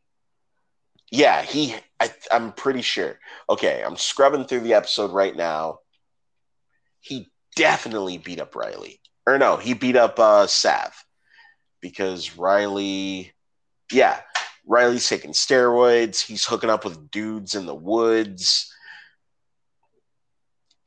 yeah, 1.11 1.41
he. 1.43 1.75
I, 1.99 2.11
I'm 2.31 2.51
pretty 2.53 2.81
sure. 2.81 3.19
Okay, 3.49 3.83
I'm 3.85 3.97
scrubbing 3.97 4.45
through 4.45 4.61
the 4.61 4.73
episode 4.73 5.11
right 5.11 5.35
now. 5.35 5.79
He 6.99 7.31
definitely 7.55 8.17
beat 8.17 8.39
up 8.39 8.55
Riley, 8.55 8.99
or 9.27 9.37
no, 9.37 9.57
he 9.57 9.73
beat 9.73 9.95
up 9.95 10.19
uh, 10.19 10.47
Sav 10.47 10.93
because 11.81 12.37
Riley. 12.37 13.33
Yeah, 13.91 14.19
Riley's 14.65 15.07
taking 15.09 15.31
steroids. 15.31 16.21
He's 16.21 16.45
hooking 16.45 16.69
up 16.69 16.85
with 16.85 17.11
dudes 17.11 17.55
in 17.55 17.65
the 17.65 17.75
woods 17.75 18.71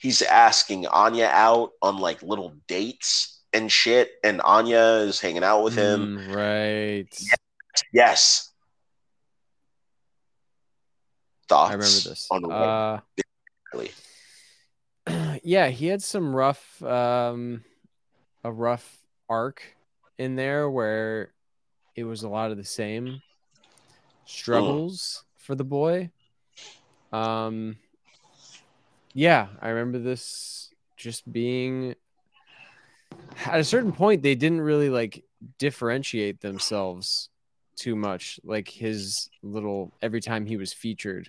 he's 0.04 0.20
asking 0.20 0.86
Anya 0.86 1.30
out 1.32 1.70
on 1.80 1.96
like 1.96 2.22
little 2.22 2.54
dates 2.68 3.40
and 3.54 3.72
shit, 3.72 4.10
and 4.22 4.42
Anya 4.42 5.00
is 5.06 5.18
hanging 5.18 5.42
out 5.42 5.64
with 5.64 5.74
him. 5.74 6.18
Mm, 6.18 6.34
right. 6.36 7.18
Yes. 7.90 8.52
Thoughts 11.48 11.70
I 11.70 11.72
remember 11.72 12.00
this. 12.10 12.28
on 12.30 12.52
Uh, 12.52 13.00
Riley. 13.72 13.92
Yeah, 15.44 15.68
he 15.68 15.86
had 15.86 16.02
some 16.02 16.34
rough, 16.34 16.82
um, 16.82 17.62
a 18.42 18.50
rough 18.50 18.98
arc 19.28 19.62
in 20.18 20.36
there 20.36 20.68
where 20.68 21.32
it 21.94 22.04
was 22.04 22.22
a 22.22 22.28
lot 22.28 22.50
of 22.50 22.56
the 22.56 22.64
same 22.64 23.22
struggles 24.24 25.24
for 25.36 25.54
the 25.54 25.64
boy. 25.64 26.10
Um, 27.12 27.76
yeah, 29.12 29.48
I 29.60 29.68
remember 29.68 29.98
this 29.98 30.70
just 30.96 31.30
being 31.30 31.94
at 33.46 33.60
a 33.60 33.64
certain 33.64 33.92
point 33.92 34.22
they 34.22 34.34
didn't 34.34 34.60
really 34.60 34.88
like 34.88 35.24
differentiate 35.58 36.40
themselves 36.40 37.28
too 37.76 37.96
much 37.96 38.38
like 38.44 38.68
his 38.68 39.28
little 39.42 39.92
every 40.00 40.20
time 40.20 40.46
he 40.46 40.56
was 40.56 40.72
featured 40.72 41.28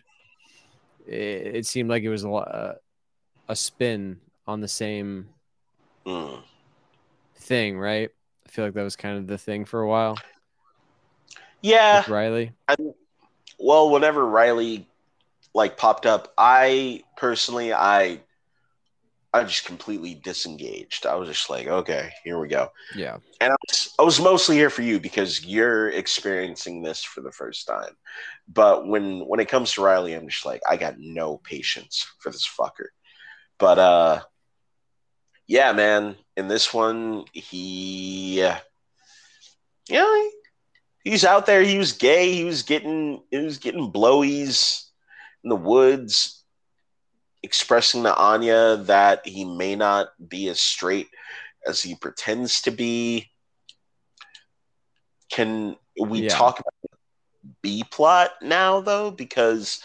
it, 1.08 1.56
it 1.56 1.66
seemed 1.66 1.90
like 1.90 2.04
it 2.04 2.10
was 2.10 2.24
a 2.24 2.30
lot 2.30 2.48
uh, 2.54 2.74
a 3.48 3.56
spin 3.56 4.20
on 4.48 4.62
the 4.62 4.68
same 4.68 5.30
Mm. 6.06 6.44
thing 7.38 7.78
right 7.78 8.10
i 8.46 8.50
feel 8.50 8.66
like 8.66 8.74
that 8.74 8.84
was 8.84 8.96
kind 8.96 9.18
of 9.18 9.28
the 9.28 9.38
thing 9.38 9.66
for 9.66 9.82
a 9.82 9.88
while 9.88 10.18
Yeah. 11.62 11.98
with 11.98 12.08
riley 12.10 12.52
Well, 13.58 13.90
whenever 13.90 14.26
Riley 14.26 14.88
like 15.54 15.78
popped 15.78 16.06
up, 16.06 16.34
I 16.38 17.04
personally 17.18 17.74
I 17.74 18.22
I 19.34 19.44
just 19.44 19.66
completely 19.66 20.16
disengaged. 20.16 21.06
I 21.06 21.16
was 21.16 21.28
just 21.28 21.50
like, 21.50 21.68
okay, 21.68 22.10
here 22.24 22.40
we 22.40 22.48
go. 22.48 22.70
yeah 22.96 23.18
And 23.42 23.52
I 23.52 23.56
was, 23.70 23.94
I 24.00 24.04
was 24.04 24.22
mostly 24.22 24.56
here 24.56 24.70
for 24.70 24.82
you 24.82 25.00
because 25.00 25.46
you're 25.46 25.90
experiencing 25.90 26.82
this 26.82 27.04
for 27.04 27.22
the 27.22 27.32
first 27.32 27.68
time. 27.68 27.92
But 28.48 28.88
when 28.88 29.22
when 29.28 29.40
it 29.42 29.50
comes 29.50 29.74
to 29.74 29.82
Riley, 29.84 30.14
I'm 30.14 30.30
just 30.30 30.46
like, 30.46 30.62
I 30.70 30.78
got 30.78 30.96
no 31.00 31.38
patience 31.40 32.06
for 32.20 32.32
this 32.32 32.48
fucker. 32.48 32.88
But 33.60 33.80
uh 33.80 34.22
yeah, 35.48 35.72
man, 35.74 36.16
in 36.36 36.48
this 36.48 36.74
one, 36.74 37.26
he 37.34 38.40
yeah, 38.40 38.60
he- 39.88 40.32
he's 41.04 41.26
out 41.26 41.46
there, 41.46 41.62
he 41.62 41.78
was 41.78 41.94
gay, 41.94 42.34
he 42.34 42.44
was 42.44 42.64
getting 42.64 43.24
he 43.32 43.38
was 43.38 43.58
getting 43.58 43.92
blowies 43.92 44.86
in 45.44 45.50
the 45.50 45.56
woods, 45.56 46.44
expressing 47.44 48.04
to 48.04 48.16
Anya 48.16 48.78
that 48.78 49.26
he 49.28 49.46
may 49.46 49.76
not 49.76 50.10
be 50.30 50.48
as 50.50 50.60
straight 50.60 51.08
as 51.68 51.82
he 51.82 51.96
pretends 51.96 52.62
to 52.64 52.72
be. 52.72 53.30
Can 55.30 55.78
we 56.00 56.24
Yeah. 56.24 56.28
talk 56.28 56.60
about 56.60 56.74
the 56.82 56.98
B 57.62 57.84
plot 57.90 58.32
now, 58.42 58.82
though? 58.82 59.12
Because 59.12 59.82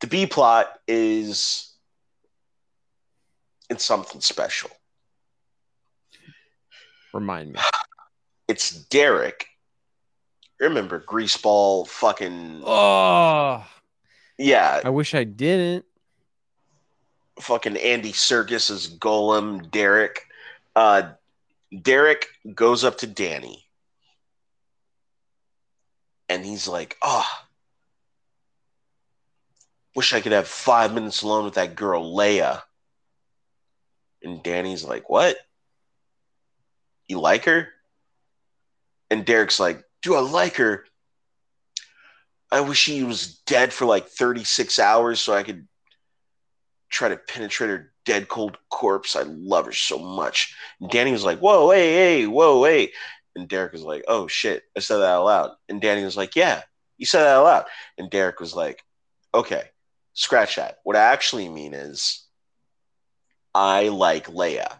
the 0.00 0.06
B 0.06 0.26
plot 0.26 0.78
is 0.86 1.71
it's 3.72 3.84
something 3.84 4.20
special. 4.20 4.70
remind 7.12 7.52
me 7.52 7.60
It's 8.48 8.70
Derek. 8.70 9.46
Remember 10.60 11.00
Greaseball 11.00 11.88
fucking 11.88 12.62
oh 12.64 13.66
yeah, 14.38 14.80
i 14.84 14.88
wish 14.90 15.14
i 15.14 15.24
didn't 15.24 15.84
fucking 17.40 17.76
Andy 17.76 18.12
Serkis 18.12 18.70
as 18.70 18.88
Gollum, 18.88 19.70
Derek. 19.70 20.26
Uh, 20.76 21.12
Derek 21.80 22.26
goes 22.54 22.84
up 22.84 22.98
to 22.98 23.06
Danny 23.06 23.64
and 26.28 26.44
he's 26.44 26.68
like, 26.68 26.96
Oh, 27.02 27.26
wish 29.96 30.12
I 30.12 30.20
could 30.20 30.32
have 30.32 30.46
five 30.48 30.92
minutes 30.94 31.22
alone 31.22 31.44
with 31.44 31.54
that 31.54 31.74
girl, 31.76 32.14
Leia. 32.14 32.62
And 34.24 34.42
Danny's 34.42 34.84
like, 34.84 35.08
What? 35.08 35.36
You 37.06 37.20
like 37.20 37.44
her? 37.44 37.68
And 39.10 39.24
Derek's 39.24 39.60
like, 39.60 39.84
Do 40.02 40.14
I 40.14 40.20
like 40.20 40.56
her? 40.56 40.84
I 42.50 42.60
wish 42.60 42.78
she 42.78 43.02
was 43.02 43.38
dead 43.46 43.72
for 43.72 43.86
like 43.86 44.08
36 44.08 44.78
hours 44.78 45.20
so 45.20 45.32
I 45.32 45.42
could 45.42 45.66
try 46.90 47.08
to 47.08 47.16
penetrate 47.16 47.70
her 47.70 47.92
dead 48.04 48.28
cold 48.28 48.58
corpse. 48.70 49.16
I 49.16 49.22
love 49.22 49.66
her 49.66 49.72
so 49.72 49.98
much. 49.98 50.54
And 50.80 50.90
Danny 50.90 51.12
was 51.12 51.24
like, 51.24 51.38
Whoa, 51.38 51.70
hey, 51.70 51.92
hey, 51.92 52.26
whoa, 52.26 52.62
hey. 52.64 52.92
And 53.34 53.48
Derek 53.48 53.72
was 53.72 53.82
like, 53.82 54.04
Oh 54.06 54.28
shit, 54.28 54.62
I 54.76 54.80
said 54.80 54.98
that 54.98 55.06
out 55.06 55.24
loud. 55.24 55.50
And 55.68 55.80
Danny 55.80 56.04
was 56.04 56.16
like, 56.16 56.36
Yeah, 56.36 56.62
you 56.98 57.06
said 57.06 57.22
that 57.22 57.36
out 57.36 57.44
loud. 57.44 57.64
And 57.98 58.10
Derek 58.10 58.38
was 58.38 58.54
like, 58.54 58.82
Okay, 59.34 59.64
scratch 60.12 60.56
that. 60.56 60.78
What 60.84 60.96
I 60.96 61.12
actually 61.12 61.48
mean 61.48 61.74
is, 61.74 62.26
I 63.54 63.88
like 63.88 64.26
Leia, 64.28 64.78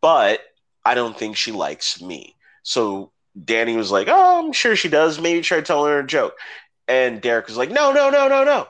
but 0.00 0.40
I 0.84 0.94
don't 0.94 1.18
think 1.18 1.36
she 1.36 1.52
likes 1.52 2.00
me. 2.00 2.36
So 2.62 3.12
Danny 3.44 3.76
was 3.76 3.90
like, 3.90 4.08
Oh, 4.10 4.44
I'm 4.44 4.52
sure 4.52 4.76
she 4.76 4.88
does. 4.88 5.20
Maybe 5.20 5.40
try 5.40 5.60
telling 5.60 5.92
her 5.92 6.00
a 6.00 6.06
joke. 6.06 6.36
And 6.88 7.20
Derek 7.20 7.46
was 7.46 7.56
like, 7.56 7.70
No, 7.70 7.92
no, 7.92 8.10
no, 8.10 8.28
no, 8.28 8.44
no. 8.44 8.66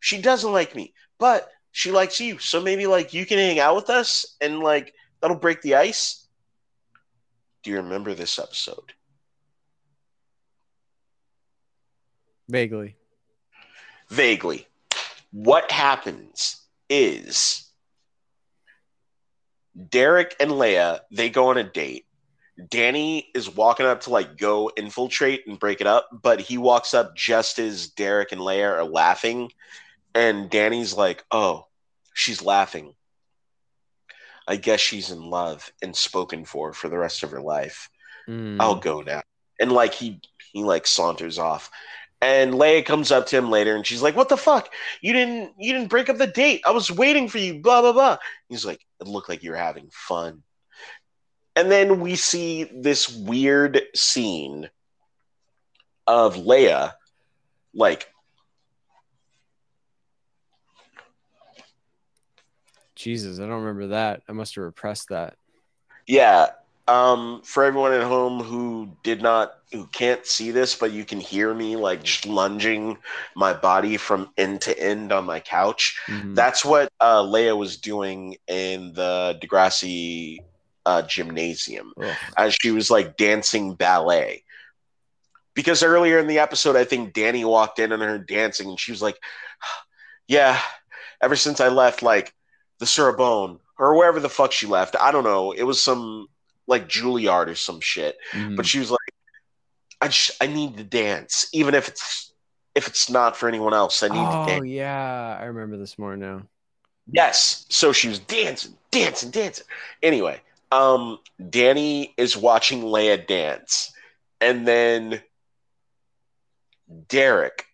She 0.00 0.20
doesn't 0.20 0.52
like 0.52 0.74
me, 0.74 0.92
but 1.18 1.48
she 1.72 1.90
likes 1.90 2.20
you. 2.20 2.38
So 2.38 2.60
maybe 2.60 2.86
like 2.86 3.14
you 3.14 3.26
can 3.26 3.38
hang 3.38 3.58
out 3.58 3.76
with 3.76 3.90
us 3.90 4.36
and 4.40 4.60
like 4.60 4.94
that'll 5.20 5.36
break 5.36 5.62
the 5.62 5.74
ice. 5.76 6.26
Do 7.62 7.70
you 7.70 7.76
remember 7.78 8.14
this 8.14 8.38
episode? 8.38 8.92
vaguely 12.48 12.96
Vaguely. 14.08 14.66
What 15.32 15.70
happens 15.70 16.62
is 16.88 17.63
Derek 19.90 20.36
and 20.40 20.50
Leia, 20.52 21.00
they 21.10 21.30
go 21.30 21.48
on 21.48 21.58
a 21.58 21.64
date. 21.64 22.06
Danny 22.68 23.30
is 23.34 23.50
walking 23.50 23.86
up 23.86 24.02
to 24.02 24.10
like 24.10 24.36
go 24.36 24.70
infiltrate 24.76 25.46
and 25.46 25.58
break 25.58 25.80
it 25.80 25.86
up, 25.86 26.08
but 26.22 26.40
he 26.40 26.56
walks 26.56 26.94
up 26.94 27.16
just 27.16 27.58
as 27.58 27.88
Derek 27.88 28.30
and 28.30 28.40
Leia 28.40 28.70
are 28.70 28.84
laughing. 28.84 29.50
And 30.14 30.48
Danny's 30.48 30.94
like, 30.94 31.24
oh, 31.32 31.66
she's 32.12 32.42
laughing. 32.42 32.94
I 34.46 34.56
guess 34.56 34.80
she's 34.80 35.10
in 35.10 35.20
love 35.20 35.72
and 35.82 35.96
spoken 35.96 36.44
for 36.44 36.72
for 36.72 36.88
the 36.88 36.98
rest 36.98 37.22
of 37.22 37.30
her 37.32 37.40
life. 37.40 37.90
Mm. 38.28 38.58
I'll 38.60 38.76
go 38.76 39.00
now. 39.00 39.22
And 39.58 39.72
like 39.72 39.94
he 39.94 40.20
he 40.52 40.62
like 40.62 40.86
saunters 40.86 41.38
off. 41.38 41.70
And 42.24 42.54
Leia 42.54 42.82
comes 42.86 43.12
up 43.12 43.26
to 43.26 43.36
him 43.36 43.50
later 43.50 43.76
and 43.76 43.86
she's 43.86 44.00
like, 44.00 44.16
What 44.16 44.30
the 44.30 44.38
fuck? 44.38 44.72
You 45.02 45.12
didn't 45.12 45.52
you 45.58 45.74
didn't 45.74 45.90
break 45.90 46.08
up 46.08 46.16
the 46.16 46.26
date. 46.26 46.62
I 46.64 46.70
was 46.70 46.90
waiting 46.90 47.28
for 47.28 47.36
you, 47.36 47.60
blah 47.60 47.82
blah 47.82 47.92
blah. 47.92 48.16
He's 48.48 48.64
like, 48.64 48.80
It 48.98 49.06
looked 49.06 49.28
like 49.28 49.42
you 49.42 49.50
were 49.50 49.58
having 49.58 49.90
fun. 49.92 50.42
And 51.54 51.70
then 51.70 52.00
we 52.00 52.16
see 52.16 52.64
this 52.64 53.14
weird 53.14 53.82
scene 53.94 54.70
of 56.06 56.36
Leia 56.36 56.94
like 57.74 58.08
jesus 62.94 63.40
i 63.40 63.42
don't 63.42 63.62
remember 63.62 63.88
that 63.88 64.22
i 64.28 64.32
must 64.32 64.54
have 64.54 64.64
repressed 64.64 65.08
that 65.08 65.36
Yeah. 66.06 66.50
Um, 66.86 67.40
for 67.44 67.64
everyone 67.64 67.92
at 67.94 68.02
home 68.02 68.42
who 68.42 68.94
did 69.02 69.22
not, 69.22 69.54
who 69.72 69.86
can't 69.86 70.24
see 70.26 70.50
this, 70.50 70.74
but 70.74 70.92
you 70.92 71.04
can 71.04 71.18
hear 71.18 71.54
me 71.54 71.76
like 71.76 72.02
just 72.02 72.26
lunging 72.26 72.98
my 73.34 73.54
body 73.54 73.96
from 73.96 74.28
end 74.36 74.60
to 74.62 74.78
end 74.78 75.10
on 75.10 75.24
my 75.24 75.40
couch. 75.40 75.98
Mhm. 76.06 76.34
That's 76.34 76.62
what 76.62 76.90
uh, 77.00 77.22
Leia 77.22 77.56
was 77.56 77.78
doing 77.78 78.36
in 78.48 78.92
the 78.92 79.38
Degrassi 79.42 80.40
uh, 80.86 81.02
gymnasium 81.02 81.92
Ugh. 82.00 82.14
as 82.36 82.54
she 82.60 82.70
was 82.70 82.90
like 82.90 83.16
dancing 83.16 83.74
ballet. 83.74 84.44
Because 85.54 85.82
earlier 85.82 86.18
in 86.18 86.26
the 86.26 86.40
episode, 86.40 86.76
I 86.76 86.84
think 86.84 87.14
Danny 87.14 87.44
walked 87.44 87.78
in 87.78 87.92
on 87.92 88.00
her 88.00 88.18
dancing 88.18 88.68
and 88.68 88.78
she 88.78 88.92
was 88.92 89.00
like, 89.00 89.16
Yeah, 90.28 90.58
ever 91.20 91.36
since 91.36 91.60
I 91.60 91.68
left, 91.68 92.02
like 92.02 92.34
the 92.78 92.86
Sorbonne 92.86 93.58
or 93.78 93.96
wherever 93.96 94.20
the 94.20 94.28
fuck 94.28 94.52
she 94.52 94.66
left, 94.66 94.96
I 95.00 95.12
don't 95.12 95.24
know. 95.24 95.52
It 95.52 95.62
was 95.64 95.82
some 95.82 96.28
like 96.66 96.88
Juilliard 96.88 97.48
or 97.48 97.54
some 97.54 97.80
shit. 97.80 98.16
Mhm. 98.32 98.56
But 98.56 98.66
she 98.66 98.78
was 98.78 98.90
like, 98.90 98.98
I 100.00 100.08
just, 100.08 100.32
I 100.42 100.46
need 100.46 100.76
to 100.76 100.84
dance, 100.84 101.48
even 101.52 101.74
if 101.74 101.88
it's 101.88 102.32
if 102.74 102.88
it's 102.88 103.08
not 103.08 103.36
for 103.36 103.48
anyone 103.48 103.72
else. 103.72 104.02
I 104.02 104.08
need 104.08 104.14
to 104.14 104.38
oh 104.42 104.46
dance. 104.46 104.66
yeah 104.66 105.38
i 105.40 105.44
remember 105.44 105.76
this 105.76 105.98
more 105.98 106.16
now 106.16 106.42
Yes. 107.06 107.66
So 107.68 107.92
she 107.92 108.08
was 108.08 108.18
dancing, 108.18 108.78
dancing, 108.90 109.30
dancing. 109.30 109.66
Anyway, 110.02 110.40
um, 110.72 111.18
Danny 111.50 112.14
is 112.16 112.34
watching 112.34 112.80
Leia 112.82 113.26
dance, 113.26 113.92
and 114.40 114.66
then 114.66 115.20
Derek 117.08 117.66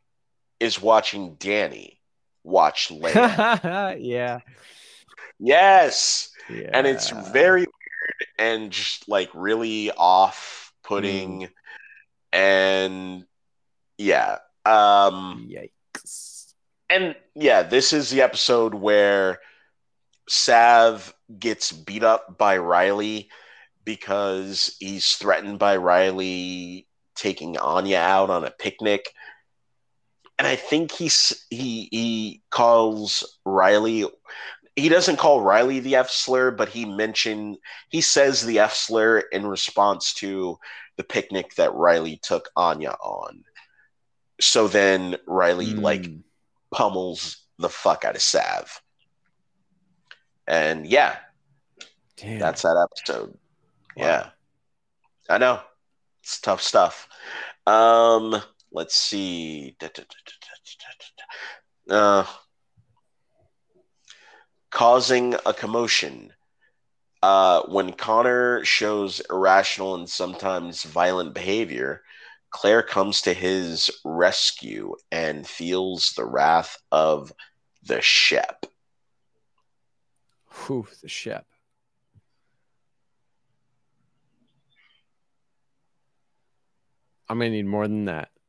is 0.58 0.80
watching 0.82 1.34
Danny 1.34 2.00
watch 2.42 2.88
Leia. 2.88 3.96
yeah 4.00 4.40
yes. 5.38 6.30
yeah 6.48 6.70
And 6.72 6.86
it's 6.86 7.10
very 7.32 7.66
and 8.38 8.70
just 8.70 9.08
like 9.08 9.30
really 9.34 9.90
off 9.90 10.72
putting. 10.82 11.48
And 12.32 13.24
yeah. 13.98 14.38
Um 14.64 15.48
yikes 15.50 16.40
and 16.90 17.14
yeah, 17.34 17.62
this 17.62 17.92
is 17.92 18.10
the 18.10 18.22
episode 18.22 18.74
where 18.74 19.38
Sav 20.28 21.14
gets 21.38 21.70
beat 21.70 22.02
up 22.02 22.36
by 22.36 22.58
Riley 22.58 23.30
because 23.84 24.76
he's 24.80 25.14
threatened 25.14 25.60
by 25.60 25.76
Riley 25.76 26.88
taking 27.14 27.56
Anya 27.58 27.98
out 27.98 28.30
on 28.30 28.44
a 28.44 28.50
picnic. 28.50 29.08
And 30.36 30.48
I 30.48 30.56
think 30.56 30.90
he's 30.90 31.46
he 31.48 31.88
he 31.92 32.42
calls 32.50 33.38
Riley 33.44 34.06
he 34.80 34.88
doesn't 34.88 35.18
call 35.18 35.42
Riley 35.42 35.80
the 35.80 35.96
F 35.96 36.10
slur, 36.10 36.50
but 36.50 36.68
he 36.68 36.84
mentioned 36.84 37.58
he 37.88 38.00
says 38.00 38.44
the 38.44 38.58
F 38.60 38.74
slur 38.74 39.18
in 39.18 39.46
response 39.46 40.14
to 40.14 40.58
the 40.96 41.04
picnic 41.04 41.54
that 41.54 41.74
Riley 41.74 42.18
took 42.22 42.48
Anya 42.56 42.96
on. 43.02 43.44
So 44.40 44.68
then 44.68 45.16
Riley 45.26 45.66
mm. 45.66 45.80
like 45.80 46.06
pummels 46.70 47.44
the 47.58 47.68
fuck 47.68 48.04
out 48.04 48.16
of 48.16 48.22
Sav. 48.22 48.80
And 50.46 50.86
yeah, 50.86 51.16
Damn. 52.16 52.38
that's 52.38 52.62
that 52.62 52.88
episode. 52.90 53.38
Wow. 53.96 54.06
Yeah, 54.06 54.30
I 55.28 55.38
know 55.38 55.60
it's 56.22 56.40
tough 56.40 56.62
stuff. 56.62 57.08
Um, 57.66 58.40
let's 58.72 58.96
see. 58.96 59.76
Uh, 61.88 62.24
causing 64.70 65.34
a 65.46 65.52
commotion. 65.52 66.32
Uh, 67.22 67.62
when 67.68 67.92
Connor 67.92 68.64
shows 68.64 69.20
irrational 69.30 69.94
and 69.94 70.08
sometimes 70.08 70.84
violent 70.84 71.34
behavior, 71.34 72.02
Claire 72.50 72.82
comes 72.82 73.22
to 73.22 73.34
his 73.34 73.90
rescue 74.04 74.94
and 75.12 75.46
feels 75.46 76.12
the 76.16 76.24
wrath 76.24 76.78
of 76.90 77.32
the 77.82 78.00
Shep. 78.00 78.66
Whew, 80.66 80.86
the 81.02 81.08
Shep. 81.08 81.46
I'm 87.28 87.38
gonna 87.38 87.50
need 87.50 87.66
more 87.66 87.86
than 87.86 88.06
that. 88.06 88.30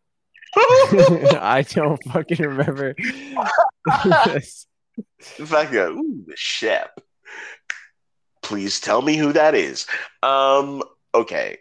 I 0.55 1.63
don't 1.69 2.01
fucking 2.05 2.43
remember. 2.43 2.95
the 5.37 5.45
fact 5.45 5.71
that 5.71 5.89
ooh, 5.89 6.23
the 6.25 6.35
Shep. 6.35 6.99
Please 8.41 8.79
tell 8.79 9.01
me 9.01 9.15
who 9.15 9.33
that 9.33 9.55
is. 9.55 9.85
Um, 10.23 10.83
okay. 11.13 11.57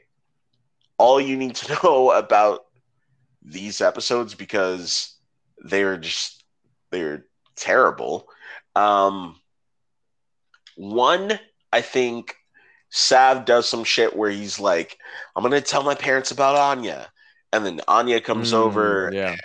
All 0.99 1.21
you 1.21 1.37
need 1.37 1.55
to 1.57 1.79
know 1.83 2.11
about 2.13 2.67
these 3.43 3.81
episodes 3.81 4.35
because 4.35 5.17
they're 5.59 5.97
just 5.97 6.45
they're 6.91 7.27
terrible. 7.57 8.27
Um, 8.75 9.37
one, 10.77 11.39
I 11.73 11.81
think 11.81 12.35
Sav 12.91 13.45
does 13.45 13.69
some 13.69 13.85
shit 13.85 14.17
where 14.17 14.31
he's 14.31 14.59
like, 14.59 14.99
I'm 15.37 15.43
gonna 15.43 15.61
tell 15.61 15.83
my 15.83 15.95
parents 15.95 16.31
about 16.31 16.57
Anya. 16.57 17.11
And 17.53 17.67
then 17.67 17.81
Anya 17.89 18.21
comes 18.21 18.53
mm, 18.53 18.57
over 18.57 19.11
yeah. 19.13 19.37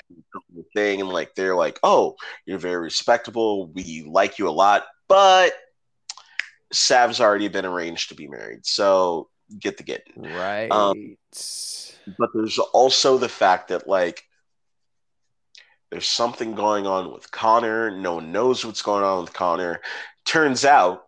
and 0.54 0.65
thing 0.76 1.02
and 1.02 1.10
like 1.10 1.34
they're 1.36 1.56
like, 1.56 1.80
Oh, 1.84 2.15
you're 2.46 2.60
very 2.60 2.82
respectable. 2.82 3.68
We 3.68 4.04
like 4.08 4.38
you 4.38 4.48
a 4.48 4.52
lot, 4.52 4.84
but 5.08 5.54
Sav's 6.72 7.20
already 7.20 7.48
been 7.48 7.65
arranged 7.65 8.10
to 8.10 8.15
be 8.15 8.28
married. 8.28 8.65
So 8.65 9.30
get 9.60 9.78
the 9.78 9.84
get. 9.84 10.04
Right. 10.15 10.72
Um, 10.72 11.18
but 12.18 12.30
there's 12.34 12.60
also 12.60 13.18
the 13.18 13.30
fact 13.30 13.70
that 13.70 13.88
like 13.88 14.24
there's 15.91 16.08
something 16.08 16.56
going 16.56 16.88
on 16.88 17.12
with 17.13 17.32
Connor. 17.32 17.91
No 17.91 18.15
one 18.15 18.32
knows 18.32 18.65
what's 18.65 18.82
going 18.82 19.04
on 19.04 19.22
with 19.22 19.34
Connor. 19.34 19.82
Turns 20.26 20.65
out 20.65 21.04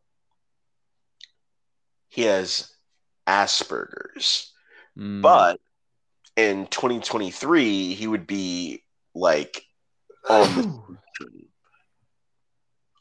he 2.10 2.24
has 2.24 2.72
Asperger's. 3.28 4.52
Mm. 4.98 5.22
But 5.22 5.60
in 6.38 6.68
2023, 6.68 7.96
he 7.96 8.08
would 8.08 8.28
be 8.28 8.84
like 9.14 9.66
on 10.30 10.56
the, 10.56 11.28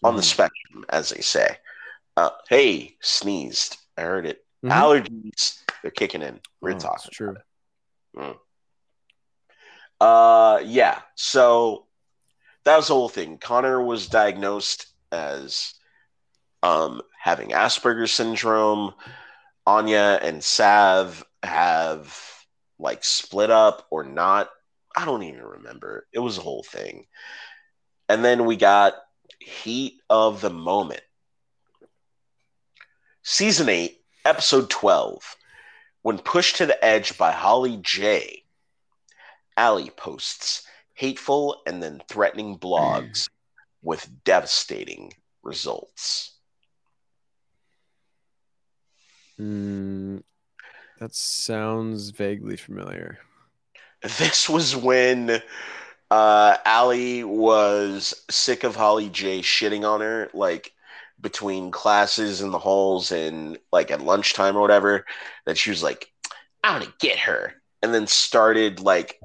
on 0.03 0.16
the 0.16 0.22
hmm. 0.22 0.27
spectrum, 0.27 0.85
as 0.88 1.11
they 1.11 1.20
say. 1.20 1.59
Uh, 2.16 2.31
hey, 2.49 2.96
sneezed. 3.01 3.77
I 3.96 4.03
heard 4.03 4.27
it. 4.27 4.44
Mm-hmm. 4.64 4.72
Allergies, 4.72 5.61
they're 5.83 5.90
kicking 5.90 6.22
in. 6.22 6.40
We're 6.61 6.72
oh, 6.72 6.79
talking. 6.79 7.11
true. 7.12 7.37
Mm. 8.16 8.37
Uh, 10.01 10.61
yeah. 10.64 11.01
So 11.14 11.87
that 12.64 12.77
was 12.77 12.88
the 12.88 12.94
whole 12.94 13.11
thing. 13.11 13.37
Connor 13.37 13.83
was 13.83 14.09
diagnosed 14.09 14.87
as 15.12 15.75
um, 16.62 17.03
having 17.20 17.51
Asperger's 17.51 18.12
syndrome. 18.12 18.94
Anya 19.66 20.18
and 20.22 20.42
Sav 20.42 21.22
have 21.42 22.36
like 22.78 23.04
split 23.04 23.50
up 23.50 23.86
or 23.90 24.04
not. 24.04 24.48
I 24.96 25.04
don't 25.04 25.22
even 25.22 25.42
remember. 25.42 26.06
It 26.12 26.18
was 26.18 26.38
a 26.38 26.42
whole 26.42 26.62
thing. 26.62 27.06
And 28.08 28.24
then 28.24 28.44
we 28.44 28.56
got 28.56 28.94
Heat 29.40 30.00
of 30.08 30.40
the 30.40 30.50
Moment. 30.50 31.02
Season 33.22 33.68
8, 33.68 33.98
Episode 34.24 34.70
12. 34.70 35.36
When 36.02 36.18
pushed 36.18 36.56
to 36.56 36.66
the 36.66 36.84
edge 36.84 37.18
by 37.18 37.32
Holly 37.32 37.78
J, 37.82 38.44
Alli 39.56 39.90
posts 39.90 40.62
hateful 40.94 41.62
and 41.66 41.82
then 41.82 42.02
threatening 42.08 42.58
blogs 42.58 43.28
with 43.82 44.08
devastating 44.24 45.12
results. 45.42 46.32
Mm, 49.38 50.22
that 50.98 51.14
sounds 51.14 52.11
vaguely 52.11 52.56
familiar. 52.56 53.18
This 54.18 54.48
was 54.48 54.76
when 54.76 55.42
uh, 56.11 56.56
Alli 56.64 57.24
was 57.24 58.14
sick 58.30 58.64
of 58.64 58.76
Holly 58.76 59.09
J 59.09 59.40
shitting 59.40 59.88
on 59.88 60.00
her, 60.00 60.30
like 60.32 60.72
between 61.20 61.70
classes 61.70 62.40
in 62.40 62.50
the 62.50 62.59
halls 62.59 63.11
and 63.11 63.59
like 63.72 63.90
at 63.90 64.02
lunchtime 64.02 64.56
or 64.56 64.61
whatever. 64.61 65.04
That 65.46 65.59
she 65.59 65.70
was 65.70 65.82
like, 65.82 66.11
"I'm 66.62 66.80
gonna 66.80 66.92
get 67.00 67.18
her," 67.20 67.54
and 67.82 67.92
then 67.92 68.06
started 68.06 68.80
like 68.80 69.20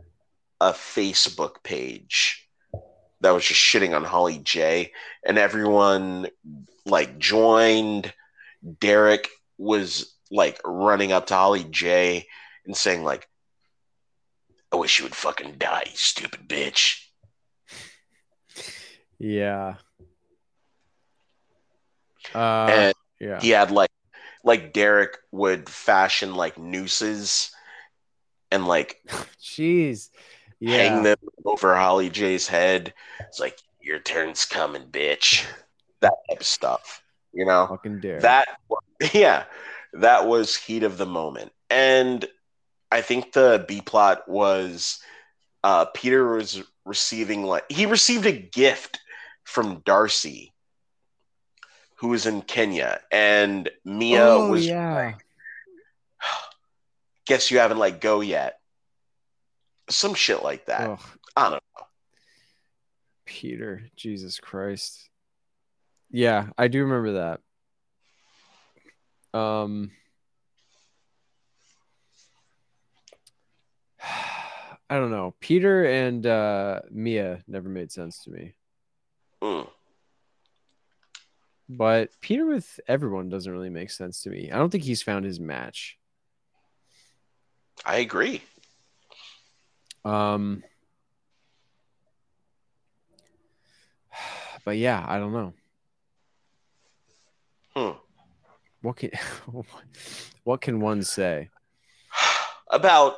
a 0.60 0.71
Facebook 0.71 1.63
page 1.63 2.47
that 3.21 3.31
was 3.31 3.45
just 3.45 3.60
shitting 3.60 3.95
on 3.95 4.03
Holly 4.03 4.39
J, 4.39 4.91
and 5.25 5.38
everyone 5.38 6.27
like 6.86 7.17
joined. 7.19 8.13
Derek 8.79 9.27
was 9.57 10.13
like 10.31 10.59
running 10.65 11.11
up 11.11 11.27
to 11.27 11.35
Holly 11.35 11.65
J 11.65 12.25
and 12.65 12.75
saying 12.75 13.03
like, 13.03 13.27
"I 14.71 14.77
wish 14.77 14.97
you 14.97 15.05
would 15.05 15.15
fucking 15.15 15.55
die, 15.57 15.83
you 15.85 15.95
stupid 15.95 16.47
bitch." 16.47 16.99
Yeah. 19.19 19.75
Uh, 22.33 22.67
and 22.71 22.95
yeah. 23.19 23.39
he 23.39 23.49
had 23.49 23.69
like, 23.71 23.91
like 24.43 24.73
Derek 24.73 25.17
would 25.31 25.69
fashion 25.69 26.33
like 26.33 26.57
nooses 26.57 27.51
and 28.51 28.67
like, 28.67 28.99
jeez, 29.41 30.09
yeah. 30.59 30.77
hang 30.77 31.03
them 31.03 31.17
over 31.45 31.75
Holly 31.75 32.09
J's 32.09 32.47
head. 32.47 32.93
It's 33.19 33.39
like 33.39 33.59
your 33.81 33.99
turn's 33.99 34.45
coming, 34.45 34.83
bitch. 34.83 35.45
That 35.99 36.13
type 36.29 36.39
of 36.39 36.45
stuff, 36.45 37.03
you 37.31 37.45
know. 37.45 37.67
Fucking 37.67 37.99
Derek. 37.99 38.21
That, 38.23 38.47
yeah 39.13 39.43
that 39.93 40.27
was 40.27 40.56
heat 40.56 40.84
of 40.84 40.97
the 40.97 41.06
moment. 41.06 41.51
And 41.69 42.25
I 42.91 43.01
think 43.01 43.32
the 43.32 43.65
B 43.67 43.82
plot 43.82 44.27
was 44.27 44.99
uh, 45.63 45.86
Peter 45.86 46.34
was 46.34 46.62
receiving 46.86 47.43
like 47.43 47.65
he 47.69 47.86
received 47.86 48.25
a 48.25 48.32
gift 48.32 48.99
from 49.43 49.82
Darcy, 49.86 50.54
who 51.95 52.10
was 52.10 52.25
in 52.25 52.41
Kenya, 52.41 52.99
and 53.12 53.69
Mia 53.86 54.23
oh, 54.23 54.51
was 54.51 54.65
yeah. 54.65 54.93
like, 54.93 55.25
"Guess 57.25 57.51
you 57.51 57.60
haven't 57.60 57.80
like 57.80 58.01
go 58.01 58.21
yet." 58.21 58.60
Some 59.89 60.13
shit 60.13 60.43
like 60.43 60.65
that. 60.67 60.99
I 61.36 61.43
don't 61.43 61.51
know. 61.54 61.86
Peter, 63.25 63.84
Jesus 63.95 64.39
Christ. 64.39 65.10
Yeah, 66.10 66.47
I 66.58 66.67
do 66.67 66.84
remember 66.84 67.13
that. 67.13 67.39
Um, 69.33 69.91
I 74.89 74.97
don't 74.97 75.11
know. 75.11 75.35
Peter 75.39 75.85
and 75.85 76.25
uh, 76.25 76.81
Mia 76.89 77.43
never 77.47 77.69
made 77.69 77.91
sense 77.91 78.23
to 78.23 78.31
me. 78.31 78.55
Mm. 79.41 79.67
But 81.69 82.09
Peter 82.19 82.45
with 82.45 82.79
everyone 82.87 83.29
doesn't 83.29 83.51
really 83.51 83.69
make 83.69 83.91
sense 83.91 84.21
to 84.23 84.29
me. 84.29 84.51
I 84.51 84.57
don't 84.57 84.69
think 84.69 84.83
he's 84.83 85.01
found 85.01 85.23
his 85.23 85.39
match. 85.39 85.97
I 87.85 87.97
agree. 87.97 88.43
Um, 90.03 90.63
but 94.65 94.77
yeah, 94.77 95.03
I 95.07 95.17
don't 95.17 95.31
know. 95.31 95.53
Hmm. 97.73 98.11
What 98.81 98.97
can 98.97 99.11
what 100.43 100.61
can 100.61 100.79
one 100.79 101.03
say? 101.03 101.49
About, 102.71 103.17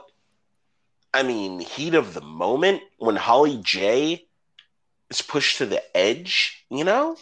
I 1.14 1.24
mean, 1.24 1.60
heat 1.60 1.94
of 1.94 2.14
the 2.14 2.22
moment 2.22 2.82
when 2.98 3.16
Holly 3.16 3.60
J 3.64 4.26
is 5.10 5.22
pushed 5.22 5.60
to 5.60 5.66
the 5.66 5.82
edge, 5.96 6.66
you 6.70 6.84
know, 6.84 7.16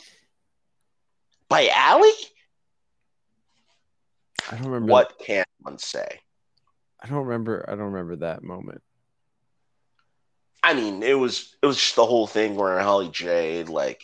by 1.49 1.69
Alli. 1.73 2.11
I 4.49 4.55
don't 4.55 4.65
remember 4.67 4.91
What 4.91 5.19
can 5.19 5.45
one 5.59 5.77
say? 5.77 6.21
I 6.99 7.07
don't 7.07 7.25
remember 7.25 7.65
I 7.67 7.71
don't 7.71 7.91
remember 7.91 8.15
that 8.17 8.43
moment. 8.43 8.81
I 10.63 10.73
mean, 10.73 11.03
it 11.03 11.13
was 11.15 11.55
it 11.61 11.65
was 11.65 11.77
just 11.77 11.95
the 11.95 12.05
whole 12.05 12.27
thing 12.27 12.55
where 12.55 12.79
Holly 12.79 13.09
J 13.09 13.63
like 13.63 14.03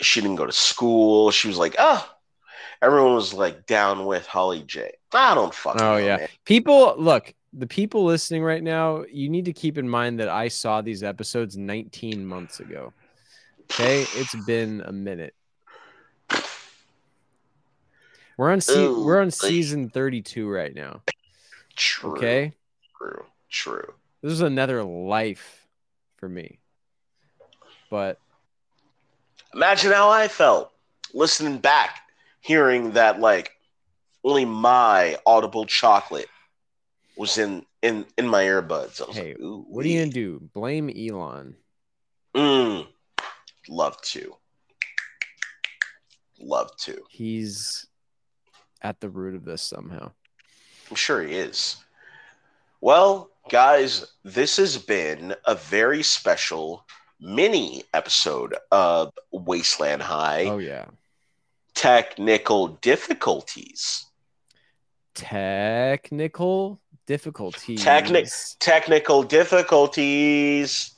she 0.00 0.20
didn't 0.20 0.36
go 0.36 0.46
to 0.46 0.52
school. 0.52 1.30
She 1.30 1.48
was 1.48 1.58
like, 1.58 1.76
oh, 1.78 2.08
everyone 2.80 3.14
was 3.14 3.32
like 3.32 3.66
down 3.66 4.06
with 4.06 4.26
Holly 4.26 4.62
J. 4.62 4.92
I 5.12 5.34
don't 5.34 5.54
fucking 5.54 5.80
Oh 5.80 5.92
know, 5.92 5.96
yeah. 5.98 6.16
man. 6.18 6.28
People 6.44 6.94
look, 6.98 7.32
the 7.52 7.66
people 7.66 8.04
listening 8.04 8.42
right 8.42 8.62
now, 8.62 9.04
you 9.10 9.28
need 9.28 9.44
to 9.44 9.52
keep 9.52 9.76
in 9.78 9.88
mind 9.88 10.20
that 10.20 10.28
I 10.28 10.48
saw 10.48 10.80
these 10.80 11.02
episodes 11.02 11.56
19 11.56 12.24
months 12.26 12.60
ago. 12.60 12.92
Okay? 13.64 14.02
It's 14.14 14.34
been 14.46 14.82
a 14.86 14.92
minute. 14.92 15.34
We're 18.38 18.50
on 18.50 18.60
se- 18.60 18.86
Ooh, 18.86 19.04
we're 19.04 19.20
on 19.20 19.30
season 19.30 19.90
32 19.90 20.48
right 20.48 20.74
now. 20.74 21.02
True. 21.76 22.12
Okay? 22.16 22.52
True. 22.98 23.24
True. 23.50 23.94
This 24.22 24.32
is 24.32 24.40
another 24.40 24.82
life 24.82 25.66
for 26.16 26.28
me. 26.28 26.58
But 27.90 28.18
Imagine 29.54 29.92
how 29.92 30.08
I 30.08 30.28
felt 30.28 30.72
listening 31.12 31.58
back, 31.58 31.98
hearing 32.42 32.92
that 32.92 33.18
like 33.18 33.52
only 34.22 34.44
my 34.44 35.16
audible 35.24 35.64
chocolate 35.64 36.28
was 37.16 37.38
in 37.38 37.64
in 37.80 38.04
in 38.18 38.28
my 38.28 38.44
earbuds. 38.44 39.00
I 39.00 39.06
was 39.06 39.16
Hey, 39.16 39.34
like, 39.38 39.64
what 39.66 39.84
are 39.84 39.88
you 39.88 40.00
gonna 40.00 40.12
do? 40.12 40.50
Blame 40.52 40.90
Elon. 40.90 41.56
Mm, 42.36 42.86
love 43.68 44.00
to. 44.02 44.36
Love 46.40 46.76
to. 46.78 47.00
He's 47.10 47.86
at 48.82 49.00
the 49.00 49.08
root 49.08 49.34
of 49.34 49.44
this 49.44 49.62
somehow. 49.62 50.10
I'm 50.90 50.96
sure 50.96 51.22
he 51.22 51.34
is. 51.34 51.76
Well, 52.80 53.30
guys, 53.48 54.06
this 54.24 54.56
has 54.56 54.76
been 54.76 55.34
a 55.46 55.54
very 55.54 56.02
special 56.02 56.84
mini 57.20 57.84
episode 57.94 58.56
of 58.72 59.12
Wasteland 59.30 60.02
High 60.02 60.46
Oh 60.46 60.58
yeah. 60.58 60.86
Technical 61.82 62.68
Difficulties. 62.80 64.06
Technical 65.16 66.80
difficulties. 67.08 67.82
Technic- 67.82 68.28
Technical 68.60 69.24
Difficulties. 69.24 70.92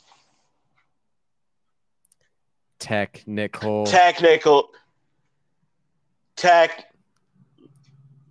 technical 2.79 3.87
Technical. 3.87 4.69
Tech. 6.37 6.85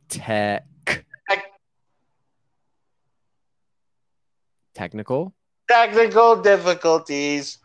tech 0.09 0.63
technical 4.75 5.33
Technical 5.67 6.35
difficulties. 6.43 7.57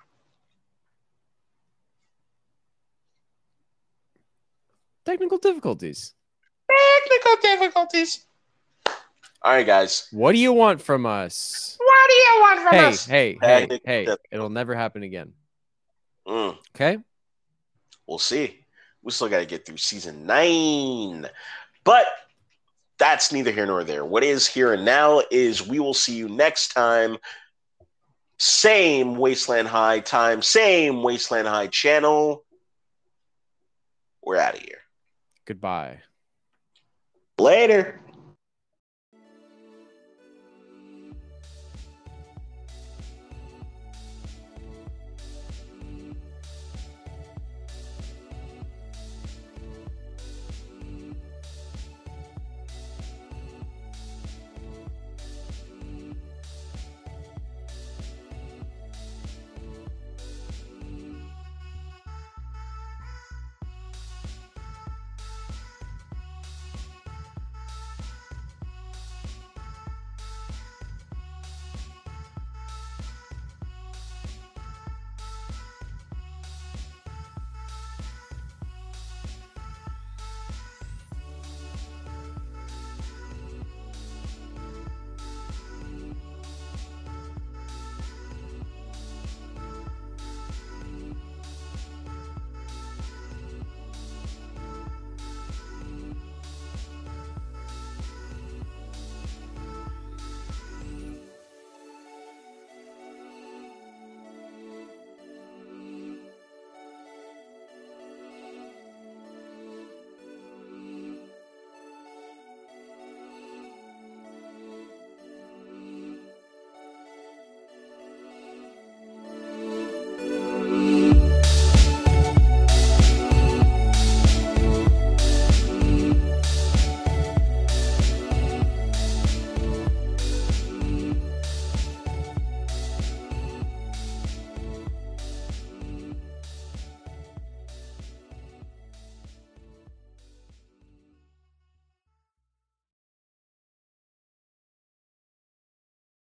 Technical 5.09 5.39
difficulties. 5.39 6.15
Technical 6.71 7.37
difficulties. 7.43 8.27
All 9.41 9.53
right, 9.53 9.67
guys. 9.67 10.09
What 10.11 10.33
do 10.33 10.39
you 10.39 10.53
want 10.53 10.83
from 10.83 11.07
us? 11.07 11.77
What 11.79 12.11
do 12.11 12.15
you 12.15 12.41
want 12.41 12.61
from 12.61 12.75
Hey, 12.75 12.87
us? 12.87 13.07
hey, 13.07 13.39
hey, 13.41 13.61
Technical 13.61 13.87
hey. 13.87 14.17
It'll 14.31 14.51
never 14.51 14.75
happen 14.75 15.03
again. 15.03 15.33
Mm. 16.27 16.59
Okay? 16.75 16.99
We'll 18.07 18.19
see. 18.19 18.65
We 19.03 19.13
still 19.13 19.29
got 19.29 19.39
to 19.39 19.47
get 19.47 19.65
through 19.65 19.79
season 19.79 20.27
nine. 20.27 21.27
But 21.85 22.05
that's 22.99 23.33
neither 23.33 23.53
here 23.53 23.65
nor 23.65 23.85
there. 23.85 24.05
What 24.05 24.25
is 24.25 24.47
here 24.47 24.75
and 24.75 24.85
now 24.85 25.23
is 25.31 25.67
we 25.67 25.79
will 25.79 25.95
see 25.95 26.17
you 26.17 26.29
next 26.29 26.75
time. 26.75 27.17
Same 28.39 29.17
Wasteland 29.17 29.69
High 29.69 30.01
time, 30.01 30.43
same 30.43 31.03
Wasteland 31.03 31.49
High 31.49 31.67
channel. 31.69 32.45
We're 34.23 34.37
out 34.37 34.55
of 34.55 34.61
here. 34.61 34.79
Goodbye. 35.49 36.03
Later. 37.39 37.99